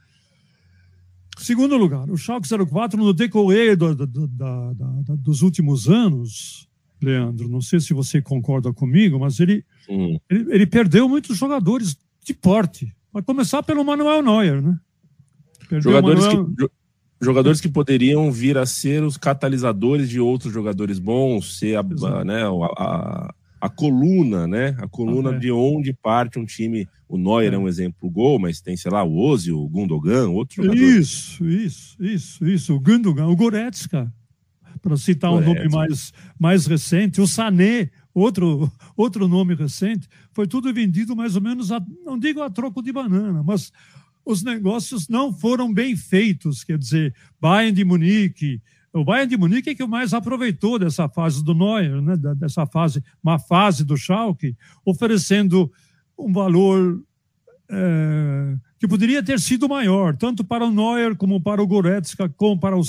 Segundo 1.38 1.78
lugar, 1.78 2.10
o 2.10 2.18
Schalke 2.18 2.50
04, 2.50 2.98
no 2.98 3.14
decorrer 3.14 3.78
do, 3.78 3.94
do, 3.94 4.08
do, 4.08 4.28
da, 4.28 4.74
da, 4.74 5.16
dos 5.16 5.44
últimos 5.44 5.88
anos, 5.88 6.68
Leandro, 7.00 7.48
não 7.48 7.62
sei 7.62 7.80
se 7.80 7.94
você 7.94 8.20
concorda 8.20 8.74
comigo, 8.74 9.20
mas 9.20 9.40
ele, 9.40 9.64
ele, 9.88 10.52
ele, 10.56 10.66
perdeu 10.66 11.08
muitos 11.08 11.38
jogadores 11.38 11.96
de 12.26 12.34
porte. 12.34 12.92
Vai 13.12 13.22
começar 13.22 13.62
pelo 13.62 13.86
Manuel 13.86 14.24
Neuer, 14.24 14.60
né? 14.60 14.76
Perdeu 15.70 15.92
jogadores 15.92 16.26
Manuel... 16.26 16.56
que 16.56 16.83
Jogadores 17.22 17.62
que 17.62 17.70
poderiam 17.70 18.32
vir 18.32 18.58
a 18.58 18.66
ser 18.66 19.04
os 19.04 19.18
catalisadores 19.18 20.10
de 20.10 20.20
outros 20.20 20.54
jogadores 20.54 21.00
bons, 21.00 21.58
ser 21.58 21.78
a, 21.78 21.80
a 21.80 22.26
né, 22.26 22.44
a, 22.78 23.34
a, 23.62 23.70
coluna, 23.70 24.46
né? 24.46 24.76
A 24.80 24.88
coluna 24.88 25.32
ah, 25.32 25.36
é. 25.36 25.40
de 25.40 25.52
onde 25.52 25.94
parte 25.94 26.38
um 26.38 26.46
time. 26.46 26.88
O 27.08 27.18
Neuer 27.18 27.54
é, 27.54 27.56
é 27.56 27.60
um 27.60 27.68
exemplo 27.68 28.10
gol, 28.10 28.40
mas 28.40 28.60
tem, 28.60 28.76
sei 28.76 28.92
lá, 28.92 29.04
o 29.04 29.18
Ozil, 29.18 29.58
o 29.58 29.70
Gundogan, 29.70 30.30
outros 30.30 30.58
jogadores. 30.58 30.82
Isso, 30.82 31.46
isso, 31.46 31.96
isso, 32.04 32.46
isso. 32.46 32.76
O 32.76 32.80
Gundogan, 32.80 33.28
o 33.28 33.36
Goretzka, 33.36 34.12
para 34.82 34.98
citar 34.98 35.32
Goretzka. 35.32 35.52
um 35.52 35.56
nome 35.56 35.70
mais, 35.70 36.14
mais 36.38 36.66
recente, 36.66 37.22
o 37.22 37.28
Sané, 37.28 37.90
outro, 38.14 38.72
outro 38.98 39.28
nome 39.28 39.56
recente, 39.56 40.08
foi 40.34 40.48
tudo 40.48 40.74
vendido 40.74 41.16
mais 41.16 41.36
ou 41.36 41.42
menos, 41.42 41.72
a, 41.72 41.82
não 42.06 42.18
digo 42.20 42.42
a 42.42 42.50
troco 42.50 42.82
de 42.82 42.92
banana, 42.92 43.42
mas 43.44 43.72
os 44.26 44.44
negócios 44.44 45.08
não 45.08 45.34
foram 45.34 45.74
bem 45.74 45.96
feitos. 45.96 46.64
Quer 46.64 46.78
dizer, 46.78 47.14
Bayern 47.40 47.76
de 47.76 47.84
Munique, 47.84 48.62
o 48.94 49.04
Bayern 49.04 49.30
de 49.30 49.38
Munique 49.38 49.72
é 49.72 49.76
que 49.76 49.86
mais 49.86 50.14
aproveitou 50.14 50.78
dessa 50.78 51.10
fase 51.10 51.44
do 51.44 51.56
Neuer, 51.56 52.02
né, 52.02 52.16
dessa 52.36 52.66
fase, 52.66 53.04
uma 53.24 53.40
fase 53.40 53.84
do 53.84 53.98
Schalke, 53.98 54.56
oferecendo 54.86 55.72
um 56.18 56.32
valor 56.32 57.04
é, 57.70 58.56
que 58.78 58.88
poderia 58.88 59.24
ter 59.24 59.40
sido 59.40 59.68
maior, 59.68 60.16
tanto 60.16 60.44
para 60.44 60.66
o 60.66 60.72
Neuer 60.72 61.16
como 61.16 61.42
para 61.42 61.62
o 61.62 61.68
Goretzka, 61.68 62.30
como 62.30 62.60
para 62.60 62.78
o 62.78 62.84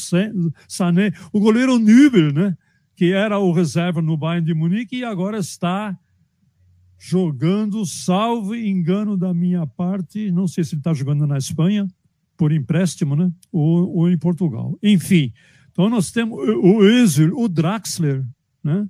Sané, 0.68 1.12
o 1.32 1.40
goleiro 1.40 1.78
Nübel, 1.78 2.32
né, 2.32 2.56
que 2.94 3.12
era 3.12 3.38
o 3.38 3.50
reserva 3.50 4.02
no 4.02 4.16
Bayern 4.16 4.46
de 4.46 4.54
Munique 4.54 4.98
e 4.98 5.04
agora 5.04 5.38
está 5.38 5.98
jogando, 7.06 7.84
salvo 7.84 8.54
engano 8.54 9.14
da 9.14 9.34
minha 9.34 9.66
parte, 9.66 10.32
não 10.32 10.48
sei 10.48 10.64
se 10.64 10.74
ele 10.74 10.80
está 10.80 10.94
jogando 10.94 11.26
na 11.26 11.36
Espanha, 11.36 11.86
por 12.34 12.50
empréstimo, 12.50 13.14
né? 13.14 13.30
Ou, 13.52 13.94
ou, 13.94 14.10
em 14.10 14.16
Portugal. 14.16 14.78
Enfim, 14.82 15.30
então 15.70 15.90
nós 15.90 16.10
temos 16.10 16.38
o 16.38 16.80
Özil, 16.80 17.36
o 17.36 17.46
Draxler, 17.46 18.24
né? 18.62 18.88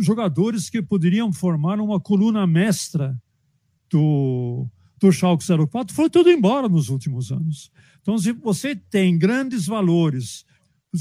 jogadores 0.00 0.68
que 0.68 0.82
poderiam 0.82 1.32
formar 1.32 1.80
uma 1.80 1.98
coluna 1.98 2.46
mestra 2.46 3.16
do, 3.90 4.68
do 5.00 5.10
Schalke 5.10 5.46
04, 5.70 5.94
foi 5.94 6.10
tudo 6.10 6.30
embora 6.30 6.68
nos 6.68 6.90
últimos 6.90 7.32
anos. 7.32 7.72
Então, 8.02 8.18
se 8.18 8.32
você 8.32 8.76
tem 8.76 9.16
grandes 9.16 9.66
valores, 9.66 10.44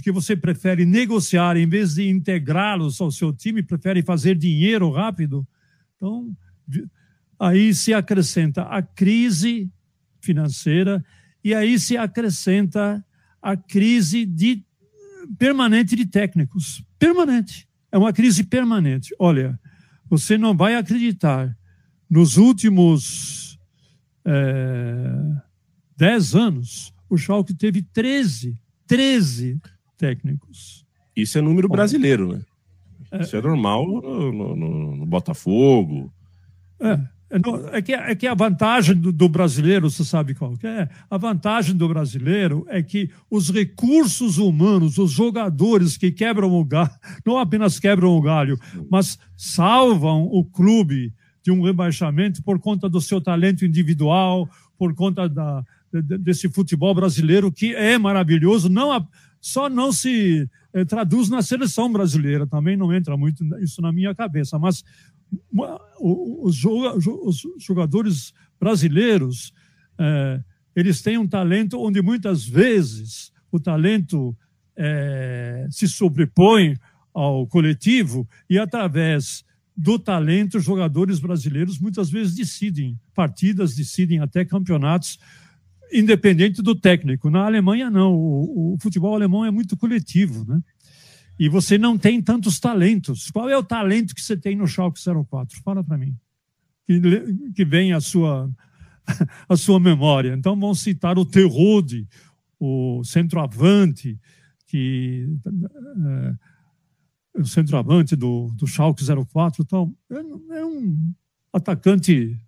que 0.01 0.11
você 0.11 0.37
prefere 0.37 0.85
negociar 0.85 1.57
em 1.57 1.67
vez 1.67 1.95
de 1.95 2.09
integrá-los 2.09 3.01
ao 3.01 3.11
seu 3.11 3.33
time, 3.33 3.61
prefere 3.61 4.01
fazer 4.01 4.35
dinheiro 4.35 4.89
rápido, 4.89 5.45
então, 6.03 6.35
aí 7.39 7.73
se 7.73 7.93
acrescenta 7.93 8.63
a 8.63 8.81
crise 8.81 9.71
financeira 10.19 11.03
e 11.41 11.53
aí 11.53 11.79
se 11.79 11.95
acrescenta 11.95 13.03
a 13.41 13.55
crise 13.55 14.25
de, 14.25 14.65
permanente 15.37 15.95
de 15.95 16.05
técnicos. 16.05 16.83
Permanente. 16.99 17.67
É 17.89 17.97
uma 17.97 18.11
crise 18.11 18.43
permanente. 18.43 19.15
Olha, 19.17 19.57
você 20.09 20.37
não 20.37 20.55
vai 20.55 20.75
acreditar. 20.75 21.57
Nos 22.09 22.35
últimos 22.35 23.57
é, 24.25 25.09
10 25.97 26.35
anos, 26.35 26.93
o 27.09 27.17
Schalke 27.17 27.53
teve 27.53 27.81
13, 27.81 28.59
13 28.87 29.61
técnicos. 29.97 30.85
Isso 31.15 31.37
é 31.37 31.41
número 31.41 31.69
brasileiro, 31.69 32.33
né? 32.33 32.41
Isso 33.21 33.35
é 33.35 33.41
normal 33.41 33.85
no, 33.85 34.31
no, 34.31 34.95
no 34.97 35.05
Botafogo. 35.05 36.11
É. 36.79 36.99
É, 37.33 37.77
é 37.77 37.81
que, 37.81 37.93
é 37.93 38.15
que 38.15 38.27
a 38.27 38.35
vantagem 38.35 38.95
do, 38.95 39.11
do, 39.11 39.27
brasileiro, 39.27 39.89
você 39.89 40.05
sabe 40.05 40.35
qual 40.35 40.55
que 40.55 40.67
é? 40.67 40.87
A 41.09 41.17
vantagem 41.17 41.75
do 41.75 41.87
brasileiro 41.87 42.63
é 42.69 42.83
que 42.83 43.09
os 43.29 43.49
recursos 43.49 44.37
humanos, 44.37 44.99
os 44.99 45.11
jogadores 45.11 45.97
que 45.97 46.11
quebram 46.11 46.53
o 46.53 46.63
galho, 46.63 46.91
não 47.25 47.39
apenas 47.39 47.79
quebram 47.79 48.15
o 48.15 48.21
galho, 48.21 48.59
mas 48.87 49.17
salvam 49.35 50.25
o 50.31 50.45
clube 50.45 51.11
de 51.41 51.51
um 51.51 51.63
rebaixamento 51.63 52.43
por 52.43 52.59
conta 52.59 52.87
do 52.87 53.01
seu 53.01 53.19
talento 53.19 53.65
individual, 53.65 54.47
por 54.77 54.93
conta 54.93 55.27
da, 55.27 55.63
desse 55.91 56.47
futebol 56.49 56.93
brasileiro 56.93 57.51
que 57.51 57.73
é 57.73 57.97
maravilhoso, 57.97 58.69
não 58.69 59.07
só 59.41 59.67
não 59.69 59.91
se 59.91 60.47
eh, 60.73 60.85
traduz 60.85 61.29
na 61.29 61.41
seleção 61.41 61.91
brasileira, 61.91 62.47
também 62.47 62.75
não 62.75 62.93
entra 62.93 63.15
muito 63.15 63.43
isso 63.59 63.81
na 63.81 63.91
minha 63.91 64.13
cabeça, 64.15 64.57
mas 64.57 64.83
os, 65.99 66.55
jogadores 67.59 68.33
brasileiros, 68.59 69.53
eh, 69.99 70.39
eles 70.75 71.01
têm 71.01 71.17
um 71.17 71.27
talento 71.27 71.79
onde 71.79 72.01
muitas 72.01 72.45
vezes 72.45 73.31
o 73.51 73.59
talento 73.59 74.35
eh, 74.75 75.67
se 75.69 75.87
sobrepõe 75.87 76.75
ao 77.13 77.45
coletivo 77.47 78.27
e 78.49 78.57
através 78.57 79.43
do 79.75 79.97
talento, 79.97 80.57
os 80.57 80.63
jogadores 80.63 81.19
brasileiros 81.19 81.79
muitas 81.79 82.09
vezes 82.09 82.35
decidem 82.35 82.99
partidas, 83.13 83.75
decidem 83.75 84.19
até 84.19 84.45
campeonatos 84.45 85.17
independente 85.91 86.61
do 86.61 86.75
técnico. 86.75 87.29
Na 87.29 87.45
Alemanha, 87.45 87.89
não. 87.89 88.13
O, 88.13 88.73
o, 88.73 88.77
futebol 88.79 89.15
alemão 89.15 89.45
é 89.45 89.51
muito 89.51 89.77
coletivo, 89.77 90.45
né? 90.45 90.61
E 91.39 91.49
você 91.49 91.77
não 91.77 91.97
tem 91.97 92.21
tantos 92.21 92.59
talentos. 92.59 93.31
Qual 93.31 93.49
é 93.49 93.57
o 93.57 93.63
talento 93.63 94.13
que 94.13 94.21
você 94.21 94.37
tem 94.37 94.55
no 94.55 94.67
Schalke 94.67 94.99
04? 95.29 95.61
Fala 95.63 95.83
para 95.83 95.97
mim. 95.97 96.15
Que, 96.85 97.01
que 97.55 97.65
vem 97.65 97.93
a 97.93 97.99
sua, 97.99 98.49
a 99.49 99.57
sua 99.57 99.79
memória. 99.79 100.33
Então 100.33 100.59
vão 100.59 100.75
citar 100.75 101.17
o 101.17 101.25
Terrode, 101.25 102.07
o 102.59 103.03
centroavante, 103.03 104.19
que 104.67 105.27
é, 107.35 107.41
o 107.41 107.45
centroavante 107.45 108.15
do, 108.15 108.51
do 108.55 108.67
Schalke 108.67 109.03
04. 109.03 109.63
Então, 109.63 109.93
é, 110.09 110.57
é 110.59 110.65
um 110.65 111.13
atacante, 111.51 112.39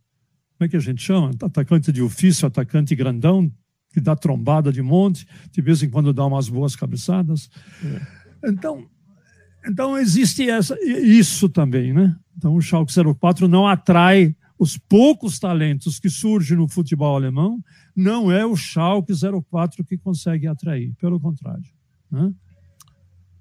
como 0.65 0.67
é 0.67 0.69
que 0.69 0.77
a 0.77 0.79
gente 0.79 1.01
chama? 1.01 1.31
Atacante 1.41 1.91
de 1.91 2.01
ofício, 2.01 2.47
atacante 2.47 2.95
grandão, 2.95 3.51
que 3.93 4.01
dá 4.01 4.15
trombada 4.15 4.71
de 4.71 4.81
monte, 4.81 5.27
de 5.51 5.61
vez 5.61 5.83
em 5.83 5.89
quando 5.89 6.11
dá 6.11 6.25
umas 6.25 6.49
boas 6.49 6.75
cabeçadas. 6.75 7.49
É. 7.83 8.49
Então, 8.49 8.85
então 9.67 9.97
existe 9.97 10.49
essa, 10.49 10.77
isso 10.81 11.47
também, 11.49 11.93
né? 11.93 12.15
Então 12.35 12.55
o 12.55 12.61
Schalke 12.61 12.91
04 13.19 13.47
não 13.47 13.67
atrai 13.67 14.35
os 14.57 14.77
poucos 14.77 15.37
talentos 15.37 15.99
que 15.99 16.09
surgem 16.09 16.57
no 16.57 16.67
futebol 16.67 17.15
alemão, 17.15 17.61
não 17.95 18.31
é 18.31 18.45
o 18.45 18.55
Schalke 18.55 19.13
04 19.49 19.83
que 19.83 19.97
consegue 19.97 20.47
atrair, 20.47 20.93
pelo 20.99 21.19
contrário. 21.19 21.65
Né? 22.09 22.33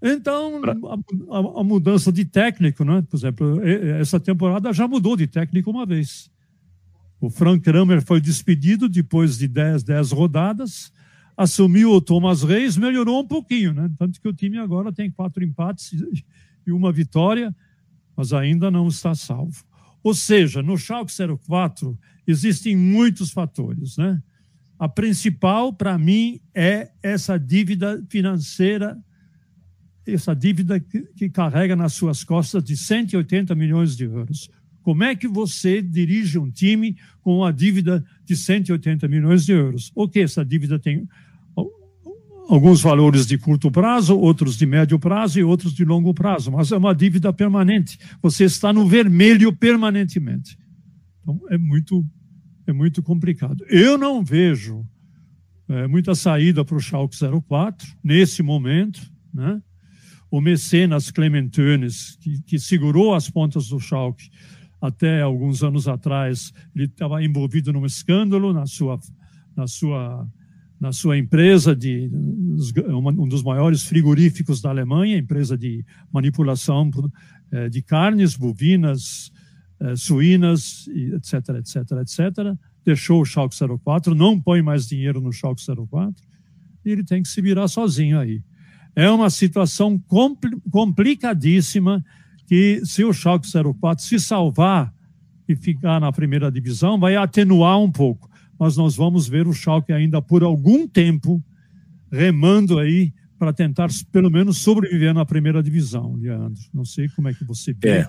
Então, 0.02 0.60
a, 0.64 1.38
a, 1.38 1.60
a, 1.60 1.64
mudança 1.64 2.12
de 2.12 2.24
técnico, 2.24 2.84
né? 2.84 3.02
por 3.08 3.16
exemplo, 3.16 3.60
essa 3.66 4.20
temporada 4.20 4.72
já 4.72 4.86
mudou 4.86 5.16
de 5.16 5.26
técnico 5.26 5.70
uma 5.70 5.86
vez. 5.86 6.30
O 7.24 7.30
Frank 7.30 7.62
Kramer 7.62 8.02
foi 8.02 8.20
despedido 8.20 8.86
depois 8.86 9.38
de 9.38 9.48
10, 9.48 9.82
10 9.82 10.12
rodadas, 10.12 10.92
assumiu 11.34 11.92
o 11.92 12.00
Thomas 12.00 12.42
Reis, 12.42 12.76
melhorou 12.76 13.22
um 13.22 13.26
pouquinho, 13.26 13.72
né? 13.72 13.90
tanto 13.96 14.20
que 14.20 14.28
o 14.28 14.32
time 14.34 14.58
agora 14.58 14.92
tem 14.92 15.10
quatro 15.10 15.42
empates 15.42 15.94
e 16.66 16.70
uma 16.70 16.92
vitória, 16.92 17.56
mas 18.14 18.34
ainda 18.34 18.70
não 18.70 18.88
está 18.88 19.14
salvo. 19.14 19.64
Ou 20.02 20.12
seja, 20.12 20.62
no 20.62 20.76
Schalke 20.76 21.10
04 21.46 21.98
existem 22.26 22.76
muitos 22.76 23.30
fatores, 23.30 23.96
né? 23.96 24.22
A 24.78 24.86
principal, 24.86 25.72
para 25.72 25.96
mim, 25.96 26.42
é 26.54 26.90
essa 27.02 27.38
dívida 27.38 28.04
financeira, 28.10 28.98
essa 30.06 30.36
dívida 30.36 30.78
que, 30.78 31.00
que 31.16 31.30
carrega 31.30 31.74
nas 31.74 31.94
suas 31.94 32.22
costas 32.22 32.62
de 32.62 32.76
180 32.76 33.54
milhões 33.54 33.96
de 33.96 34.04
euros. 34.04 34.50
Como 34.84 35.02
é 35.02 35.16
que 35.16 35.26
você 35.26 35.80
dirige 35.80 36.38
um 36.38 36.50
time 36.50 36.94
com 37.22 37.38
uma 37.38 37.50
dívida 37.50 38.04
de 38.22 38.36
180 38.36 39.08
milhões 39.08 39.46
de 39.46 39.52
euros? 39.52 39.90
O 39.94 40.06
que 40.06 40.20
essa 40.20 40.44
dívida 40.44 40.78
tem 40.78 41.08
alguns 42.46 42.82
valores 42.82 43.26
de 43.26 43.38
curto 43.38 43.70
prazo, 43.70 44.14
outros 44.18 44.58
de 44.58 44.66
médio 44.66 44.98
prazo 44.98 45.40
e 45.40 45.42
outros 45.42 45.72
de 45.72 45.86
longo 45.86 46.12
prazo, 46.12 46.52
mas 46.52 46.70
é 46.70 46.76
uma 46.76 46.94
dívida 46.94 47.32
permanente. 47.32 47.98
Você 48.20 48.44
está 48.44 48.74
no 48.74 48.86
vermelho 48.86 49.50
permanentemente. 49.56 50.58
Então 51.22 51.40
é 51.48 51.56
muito 51.56 52.04
é 52.66 52.72
muito 52.72 53.02
complicado. 53.02 53.64
Eu 53.68 53.96
não 53.96 54.22
vejo 54.22 54.86
é, 55.66 55.86
muita 55.86 56.14
saída 56.14 56.62
para 56.62 56.76
o 56.76 56.80
Schalke 56.80 57.16
04 57.48 57.88
nesse 58.04 58.42
momento, 58.42 59.00
né? 59.32 59.62
O 60.30 60.40
mecenas 60.40 61.10
Clementones, 61.10 62.16
que, 62.20 62.42
que 62.42 62.58
segurou 62.58 63.14
as 63.14 63.30
pontas 63.30 63.68
do 63.68 63.78
Schalke 63.78 64.28
até 64.86 65.22
alguns 65.22 65.62
anos 65.62 65.88
atrás, 65.88 66.52
ele 66.76 66.84
estava 66.84 67.24
envolvido 67.24 67.72
num 67.72 67.86
escândalo 67.86 68.52
na 68.52 68.66
sua 68.66 69.00
na 69.56 69.66
sua 69.66 70.28
na 70.78 70.92
sua 70.92 71.16
empresa 71.16 71.74
de 71.74 72.10
um 72.12 73.26
dos 73.26 73.42
maiores 73.42 73.84
frigoríficos 73.84 74.60
da 74.60 74.68
Alemanha, 74.68 75.16
empresa 75.16 75.56
de 75.56 75.82
manipulação 76.12 76.90
eh, 77.50 77.70
de 77.70 77.80
carnes 77.80 78.36
bovinas, 78.36 79.32
eh, 79.80 79.96
suínas, 79.96 80.86
etc, 80.88 81.48
etc, 81.60 81.76
etc. 82.02 82.58
Deixou 82.84 83.22
o 83.22 83.24
Schalke 83.24 83.56
04, 83.82 84.14
não 84.14 84.38
põe 84.38 84.60
mais 84.60 84.86
dinheiro 84.86 85.22
no 85.22 85.32
Schalke 85.32 85.62
04 85.64 86.22
e 86.84 86.90
ele 86.90 87.04
tem 87.04 87.22
que 87.22 87.28
se 87.28 87.40
virar 87.40 87.68
sozinho 87.68 88.18
aí. 88.18 88.42
É 88.94 89.08
uma 89.08 89.30
situação 89.30 89.98
complicadíssima 90.70 92.04
que 92.46 92.80
se 92.84 93.04
o 93.04 93.12
Schalke 93.12 93.48
04 93.80 94.04
se 94.04 94.18
salvar 94.18 94.92
e 95.48 95.54
ficar 95.54 96.00
na 96.00 96.12
primeira 96.12 96.50
divisão, 96.50 96.98
vai 96.98 97.16
atenuar 97.16 97.78
um 97.78 97.90
pouco 97.90 98.28
mas 98.58 98.76
nós 98.76 98.96
vamos 98.96 99.28
ver 99.28 99.46
o 99.46 99.52
Schalke 99.52 99.92
ainda 99.92 100.22
por 100.22 100.42
algum 100.42 100.86
tempo 100.86 101.42
remando 102.10 102.78
aí 102.78 103.12
para 103.38 103.52
tentar 103.52 103.88
pelo 104.12 104.30
menos 104.30 104.58
sobreviver 104.58 105.12
na 105.12 105.24
primeira 105.24 105.62
divisão, 105.62 106.14
Leandro. 106.14 106.62
Não 106.72 106.84
sei 106.84 107.08
como 107.08 107.28
é 107.28 107.34
que 107.34 107.44
você 107.44 107.72
vê. 107.72 107.88
É. 107.88 108.08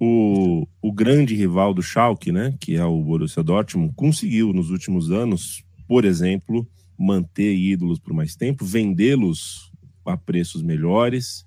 O, 0.00 0.66
o 0.80 0.92
grande 0.92 1.34
rival 1.34 1.74
do 1.74 1.82
Schalke, 1.82 2.32
né, 2.32 2.54
que 2.60 2.76
é 2.76 2.84
o 2.84 3.02
Borussia 3.02 3.42
Dortmund, 3.42 3.92
conseguiu 3.94 4.52
nos 4.52 4.70
últimos 4.70 5.10
anos, 5.10 5.62
por 5.86 6.04
exemplo, 6.04 6.66
manter 6.98 7.54
ídolos 7.54 7.98
por 7.98 8.14
mais 8.14 8.34
tempo, 8.34 8.64
vendê-los 8.64 9.70
a 10.04 10.16
preços 10.16 10.62
melhores 10.62 11.44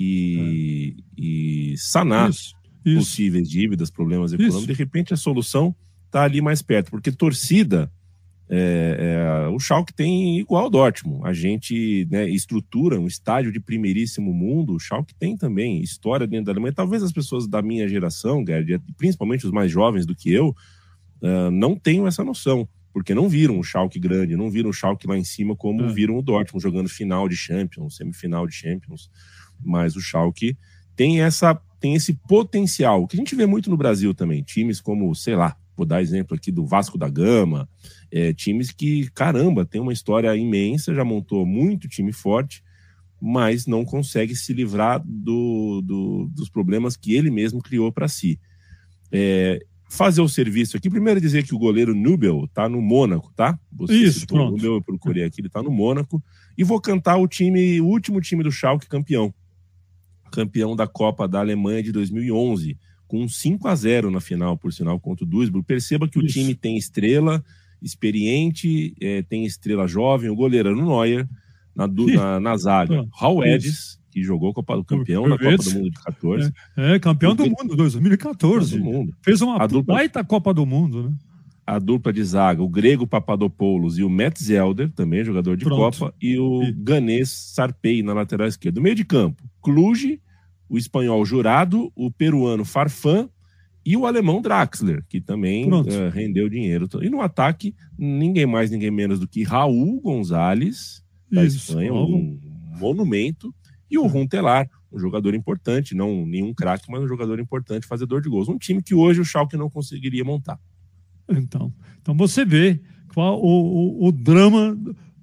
e, 0.00 0.96
é. 1.18 1.22
e 1.22 1.74
sanar 1.76 2.30
isso, 2.30 2.54
isso. 2.84 2.98
possíveis 2.98 3.48
dívidas, 3.48 3.90
problemas 3.90 4.32
econômicos. 4.32 4.62
Isso. 4.62 4.66
De 4.66 4.78
repente, 4.78 5.12
a 5.12 5.16
solução 5.16 5.74
tá 6.10 6.22
ali 6.22 6.40
mais 6.40 6.62
perto, 6.62 6.90
porque 6.90 7.12
torcida, 7.12 7.90
é, 8.48 9.46
é, 9.46 9.48
o 9.48 9.60
Schalke 9.60 9.94
tem 9.94 10.40
igual 10.40 10.66
o 10.66 10.70
Dortmund. 10.70 11.20
A 11.24 11.32
gente 11.32 12.08
né, 12.10 12.28
estrutura 12.28 12.98
um 12.98 13.06
estádio 13.06 13.52
de 13.52 13.60
primeiríssimo 13.60 14.32
mundo, 14.32 14.74
o 14.74 14.80
Schalke 14.80 15.14
tem 15.14 15.36
também 15.36 15.80
história 15.80 16.26
dentro 16.26 16.46
da 16.46 16.52
Alemanha. 16.52 16.72
Talvez 16.74 17.02
as 17.02 17.12
pessoas 17.12 17.46
da 17.46 17.62
minha 17.62 17.86
geração, 17.86 18.44
Gerd, 18.44 18.80
principalmente 18.96 19.46
os 19.46 19.52
mais 19.52 19.70
jovens 19.70 20.04
do 20.04 20.16
que 20.16 20.32
eu, 20.32 20.48
uh, 21.22 21.50
não 21.52 21.76
tenham 21.76 22.08
essa 22.08 22.24
noção, 22.24 22.68
porque 22.92 23.14
não 23.14 23.28
viram 23.28 23.58
o 23.58 23.62
Schalke 23.62 24.00
grande, 24.00 24.36
não 24.36 24.50
viram 24.50 24.70
o 24.70 24.72
Schalke 24.72 25.06
lá 25.06 25.16
em 25.16 25.22
cima 25.22 25.54
como 25.54 25.84
é. 25.84 25.92
viram 25.92 26.18
o 26.18 26.22
Dortmund 26.22 26.60
jogando 26.60 26.88
final 26.88 27.28
de 27.28 27.36
Champions, 27.36 27.96
semifinal 27.96 28.48
de 28.48 28.54
Champions. 28.54 29.08
Mas 29.62 29.96
o 29.96 30.00
Schalke 30.00 30.56
tem 30.96 31.22
essa 31.22 31.60
tem 31.80 31.94
esse 31.94 32.12
potencial, 32.12 33.06
que 33.06 33.16
a 33.16 33.18
gente 33.18 33.34
vê 33.34 33.46
muito 33.46 33.70
no 33.70 33.76
Brasil 33.76 34.12
também, 34.12 34.42
times 34.42 34.82
como, 34.82 35.14
sei 35.14 35.34
lá, 35.34 35.56
Vou 35.80 35.86
dar 35.86 36.02
exemplo 36.02 36.36
aqui 36.36 36.52
do 36.52 36.66
Vasco 36.66 36.98
da 36.98 37.08
Gama, 37.08 37.66
é, 38.12 38.34
times 38.34 38.70
que, 38.70 39.08
caramba, 39.14 39.64
tem 39.64 39.80
uma 39.80 39.94
história 39.94 40.36
imensa, 40.36 40.94
já 40.94 41.02
montou 41.02 41.46
muito 41.46 41.88
time 41.88 42.12
forte, 42.12 42.62
mas 43.18 43.66
não 43.66 43.82
consegue 43.82 44.36
se 44.36 44.52
livrar 44.52 45.02
do, 45.02 45.80
do 45.80 46.30
dos 46.34 46.50
problemas 46.50 46.98
que 46.98 47.14
ele 47.14 47.30
mesmo 47.30 47.62
criou 47.62 47.90
para 47.90 48.08
si. 48.08 48.38
É, 49.10 49.58
fazer 49.88 50.20
o 50.20 50.28
serviço 50.28 50.76
aqui, 50.76 50.90
primeiro 50.90 51.18
dizer 51.18 51.44
que 51.44 51.54
o 51.54 51.58
goleiro 51.58 51.94
Nubel 51.94 52.46
tá 52.52 52.68
no 52.68 52.82
Mônaco, 52.82 53.32
tá? 53.34 53.58
Você 53.72 53.94
Isso, 53.94 54.26
pronto. 54.26 54.58
Nubel, 54.58 54.74
eu 54.74 54.82
procurei 54.82 55.24
aqui, 55.24 55.40
ele 55.40 55.48
tá 55.48 55.62
no 55.62 55.70
Mônaco. 55.70 56.22
E 56.58 56.62
vou 56.62 56.78
cantar 56.78 57.16
o 57.16 57.26
time, 57.26 57.80
o 57.80 57.86
último 57.86 58.20
time 58.20 58.42
do 58.42 58.52
Schalke 58.52 58.86
campeão. 58.86 59.32
Campeão 60.30 60.74
da 60.74 60.86
Copa 60.86 61.28
da 61.28 61.40
Alemanha 61.40 61.82
de 61.82 61.92
2011 61.92 62.78
com 63.06 63.28
5 63.28 63.66
a 63.66 63.74
0 63.74 64.10
na 64.10 64.20
final, 64.20 64.56
por 64.56 64.72
sinal, 64.72 65.00
contra 65.00 65.24
o 65.24 65.28
Duisburg. 65.28 65.66
Perceba 65.66 66.08
que 66.08 66.18
o 66.18 66.24
Isso. 66.24 66.34
time 66.34 66.54
tem 66.54 66.76
estrela 66.76 67.44
experiente, 67.82 68.94
é, 69.00 69.22
tem 69.22 69.44
estrela 69.44 69.88
jovem, 69.88 70.30
o 70.30 70.36
goleiro 70.36 70.68
era 70.68 70.78
o 70.78 70.80
Neuer, 70.80 71.26
na, 71.74 71.88
na, 71.88 72.40
na 72.40 72.56
zaga. 72.56 73.06
Raul 73.12 73.44
Edis, 73.44 73.98
que 74.10 74.22
jogou 74.22 74.52
Copa 74.52 74.76
do 74.76 74.84
Campeão 74.84 75.26
na 75.26 75.38
Copa 75.38 75.56
do 75.56 75.74
Mundo 75.74 75.90
de 75.90 76.00
14. 76.02 76.52
É, 76.76 76.94
é 76.94 76.98
campeão 76.98 77.34
do 77.34 77.44
mundo, 77.46 77.76
2014. 77.76 78.78
Do 78.78 78.84
mundo. 78.84 79.14
Fez 79.22 79.40
uma 79.40 79.66
dupla, 79.66 79.96
baita 79.96 80.22
Copa 80.22 80.54
do 80.54 80.64
Mundo, 80.64 81.04
né? 81.04 81.16
A 81.70 81.78
dupla 81.78 82.12
de 82.12 82.24
zaga, 82.24 82.60
o 82.64 82.68
grego 82.68 83.06
Papadopoulos 83.06 83.96
e 83.96 84.02
o 84.02 84.10
Matt 84.10 84.40
Zelder, 84.42 84.90
também 84.90 85.24
jogador 85.24 85.56
de 85.56 85.64
Pronto. 85.64 85.98
Copa, 85.98 86.12
e 86.20 86.36
o 86.36 86.64
e... 86.64 86.72
ganês 86.72 87.30
Sarpei 87.30 88.02
na 88.02 88.12
lateral 88.12 88.48
esquerda. 88.48 88.80
No 88.80 88.82
meio 88.82 88.96
de 88.96 89.04
campo, 89.04 89.44
Cluj, 89.62 90.20
o 90.68 90.76
espanhol 90.76 91.24
Jurado, 91.24 91.92
o 91.94 92.10
peruano 92.10 92.64
Farfan 92.64 93.28
e 93.86 93.96
o 93.96 94.04
alemão 94.04 94.42
Draxler, 94.42 95.04
que 95.08 95.20
também 95.20 95.70
uh, 95.72 95.84
rendeu 96.12 96.48
dinheiro. 96.48 96.88
E 97.02 97.08
no 97.08 97.20
ataque, 97.20 97.72
ninguém 97.96 98.46
mais, 98.46 98.68
ninguém 98.68 98.90
menos 98.90 99.20
do 99.20 99.28
que 99.28 99.44
Raul 99.44 100.00
Gonzalez, 100.00 101.04
da 101.30 101.44
Isso, 101.44 101.70
Espanha, 101.70 101.94
um 101.94 102.36
monumento, 102.80 103.54
e 103.88 103.96
o 103.96 104.08
Runtelar, 104.08 104.68
um 104.92 104.98
jogador 104.98 105.36
importante, 105.36 105.94
não 105.94 106.26
nenhum 106.26 106.52
craque, 106.52 106.90
mas 106.90 107.00
um 107.00 107.06
jogador 107.06 107.38
importante, 107.38 107.86
fazedor 107.86 108.20
de 108.20 108.28
gols. 108.28 108.48
Um 108.48 108.58
time 108.58 108.82
que 108.82 108.92
hoje 108.92 109.20
o 109.20 109.24
Schalke 109.24 109.56
não 109.56 109.70
conseguiria 109.70 110.24
montar. 110.24 110.58
Então, 111.30 111.72
então 112.00 112.16
você 112.16 112.44
vê 112.44 112.80
qual 113.14 113.40
o, 113.40 114.04
o, 114.04 114.08
o 114.08 114.12
drama 114.12 114.76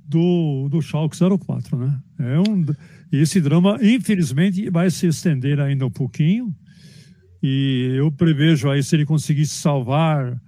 do, 0.08 0.70
do 0.70 0.82
Schalke 0.82 1.17
04, 1.17 1.78
né? 1.78 2.00
É 2.20 2.39
um 2.39 2.65
esse 3.12 3.39
drama, 3.39 3.78
infelizmente, 3.82 4.70
vai 4.70 4.89
se 4.89 5.08
estender 5.08 5.60
ainda 5.60 5.86
um 5.86 5.91
pouquinho. 5.91 6.54
E 7.41 7.93
eu 7.96 8.12
prevejo 8.12 8.70
aí, 8.70 8.84
se 8.84 8.96
ele 8.96 9.06
conseguir 9.06 9.46
salvar, 9.46 10.39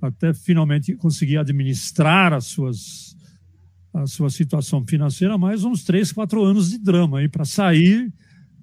até 0.00 0.32
finalmente 0.32 0.94
conseguir 0.94 1.36
administrar 1.36 2.32
as 2.32 2.46
suas, 2.46 3.16
a 3.92 4.06
sua 4.06 4.30
situação 4.30 4.84
financeira, 4.86 5.36
mais 5.36 5.64
uns 5.64 5.84
três, 5.84 6.12
quatro 6.12 6.42
anos 6.42 6.70
de 6.70 6.78
drama 6.78 7.18
aí 7.18 7.28
para 7.28 7.44
sair 7.44 8.12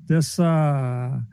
dessa 0.08 1.24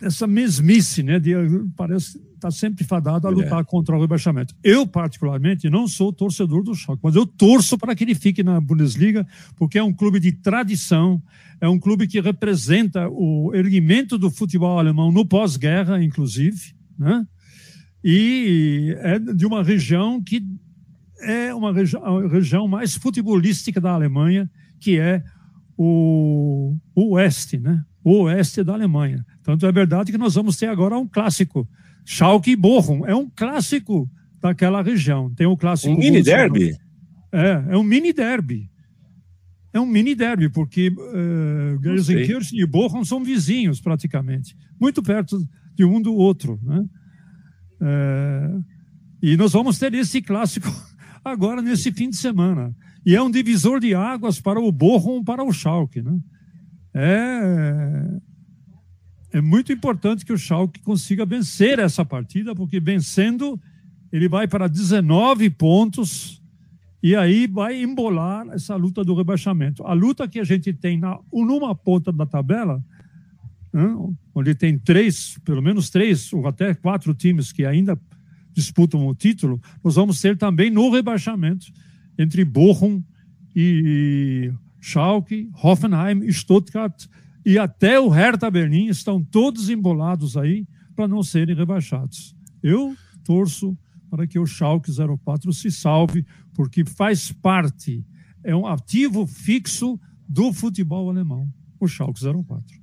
essa 0.00 0.26
mesmice, 0.26 1.02
né? 1.02 1.18
De, 1.18 1.32
parece 1.76 2.18
está 2.38 2.50
sempre 2.50 2.84
fadado 2.84 3.26
a 3.26 3.30
lutar 3.30 3.60
é. 3.60 3.64
contra 3.64 3.96
o 3.96 4.00
rebaixamento. 4.00 4.54
Eu, 4.62 4.86
particularmente, 4.86 5.68
não 5.68 5.86
sou 5.86 6.12
torcedor 6.12 6.62
do 6.62 6.74
Schalke, 6.74 7.02
mas 7.02 7.16
eu 7.16 7.26
torço 7.26 7.76
para 7.76 7.94
que 7.94 8.04
ele 8.04 8.14
fique 8.14 8.42
na 8.42 8.60
Bundesliga, 8.60 9.26
porque 9.56 9.76
é 9.76 9.82
um 9.82 9.92
clube 9.92 10.20
de 10.20 10.32
tradição, 10.32 11.20
é 11.60 11.68
um 11.68 11.78
clube 11.78 12.06
que 12.06 12.20
representa 12.20 13.08
o 13.10 13.52
erguimento 13.54 14.16
do 14.16 14.30
futebol 14.30 14.78
alemão 14.78 15.10
no 15.10 15.26
pós-guerra, 15.26 16.02
inclusive, 16.02 16.74
né? 16.96 17.26
e 18.02 18.96
é 19.00 19.18
de 19.18 19.44
uma 19.44 19.62
região 19.62 20.22
que 20.22 20.42
é 21.20 21.52
uma 21.52 21.72
regi 21.72 21.96
a 21.96 22.28
região 22.28 22.68
mais 22.68 22.94
futebolística 22.94 23.80
da 23.80 23.90
Alemanha, 23.90 24.48
que 24.78 24.98
é 25.00 25.24
o, 25.76 26.76
o 26.94 27.14
oeste, 27.14 27.58
né? 27.58 27.84
O 28.04 28.22
oeste 28.22 28.62
da 28.62 28.74
Alemanha. 28.74 29.24
Tanto 29.42 29.66
é 29.66 29.72
verdade 29.72 30.12
que 30.12 30.18
nós 30.18 30.34
vamos 30.34 30.56
ter 30.56 30.66
agora 30.66 30.96
um 30.98 31.06
clássico 31.06 31.68
Schalke 32.04 32.52
e 32.52 32.56
Bochum. 32.56 33.04
É 33.06 33.14
um 33.14 33.28
clássico 33.28 34.10
daquela 34.40 34.82
região. 34.82 35.32
Tem 35.34 35.46
o 35.46 35.56
clássico. 35.56 35.92
Um 35.92 35.98
mini 35.98 36.22
derby? 36.22 36.76
É, 37.32 37.64
é 37.70 37.76
um 37.76 37.82
mini 37.82 38.12
derby. 38.12 38.70
É 39.72 39.80
um 39.80 39.86
mini 39.86 40.14
derby, 40.14 40.48
porque 40.48 40.88
uh, 40.88 41.82
Gelsenkirchen 41.82 42.58
e 42.58 42.66
Bochum 42.66 43.04
são 43.04 43.22
vizinhos, 43.22 43.80
praticamente. 43.80 44.56
Muito 44.80 45.02
perto 45.02 45.38
de 45.74 45.84
um 45.84 46.00
do 46.00 46.14
outro. 46.14 46.58
Né? 46.62 46.84
Uh, 47.80 48.64
e 49.22 49.36
nós 49.36 49.52
vamos 49.52 49.78
ter 49.78 49.92
esse 49.94 50.22
clássico 50.22 50.68
agora, 51.22 51.60
nesse 51.60 51.92
fim 51.92 52.08
de 52.08 52.16
semana. 52.16 52.74
E 53.04 53.14
é 53.14 53.22
um 53.22 53.30
divisor 53.30 53.78
de 53.80 53.94
águas 53.94 54.40
para 54.40 54.58
o 54.58 54.72
Bochum 54.72 55.22
para 55.22 55.44
o 55.44 55.52
Schalke. 55.52 56.00
Né? 56.00 56.18
É, 57.00 58.20
é 59.38 59.40
muito 59.40 59.72
importante 59.72 60.24
que 60.24 60.32
o 60.32 60.38
Schalke 60.38 60.80
consiga 60.80 61.24
vencer 61.24 61.78
essa 61.78 62.04
partida, 62.04 62.56
porque 62.56 62.80
vencendo 62.80 63.60
ele 64.12 64.28
vai 64.28 64.48
para 64.48 64.68
19 64.68 65.48
pontos 65.50 66.42
e 67.00 67.14
aí 67.14 67.46
vai 67.46 67.80
embolar 67.80 68.48
essa 68.48 68.74
luta 68.74 69.04
do 69.04 69.14
rebaixamento. 69.14 69.84
A 69.86 69.92
luta 69.92 70.26
que 70.26 70.40
a 70.40 70.44
gente 70.44 70.72
tem 70.72 70.98
na, 70.98 71.18
numa 71.32 71.72
ponta 71.72 72.10
da 72.10 72.26
tabela, 72.26 72.84
né, 73.72 73.96
onde 74.34 74.54
tem 74.56 74.76
três, 74.76 75.38
pelo 75.44 75.62
menos 75.62 75.90
três 75.90 76.32
ou 76.32 76.48
até 76.48 76.74
quatro 76.74 77.14
times 77.14 77.52
que 77.52 77.64
ainda 77.64 77.96
disputam 78.52 79.06
o 79.06 79.14
título, 79.14 79.60
nós 79.84 79.94
vamos 79.94 80.20
ter 80.20 80.36
também 80.36 80.68
no 80.68 80.90
rebaixamento 80.90 81.66
entre 82.18 82.44
Bochum 82.44 83.00
e 83.54 84.52
Schalke, 84.80 85.50
Hoffenheim, 85.62 86.30
Stuttgart 86.30 87.06
e 87.44 87.58
até 87.58 87.98
o 87.98 88.08
Hertha 88.08 88.50
Berlim 88.50 88.86
estão 88.88 89.22
todos 89.22 89.70
embolados 89.70 90.36
aí 90.36 90.66
para 90.94 91.08
não 91.08 91.22
serem 91.22 91.56
rebaixados. 91.56 92.34
Eu 92.62 92.94
torço 93.24 93.76
para 94.10 94.26
que 94.26 94.38
o 94.38 94.46
Schalke 94.46 94.90
04 94.92 95.52
se 95.52 95.70
salve, 95.70 96.26
porque 96.54 96.84
faz 96.84 97.30
parte, 97.30 98.04
é 98.42 98.54
um 98.54 98.66
ativo 98.66 99.26
fixo 99.26 100.00
do 100.28 100.52
futebol 100.52 101.08
alemão, 101.08 101.48
o 101.78 101.86
Schalke 101.86 102.20
04. 102.20 102.78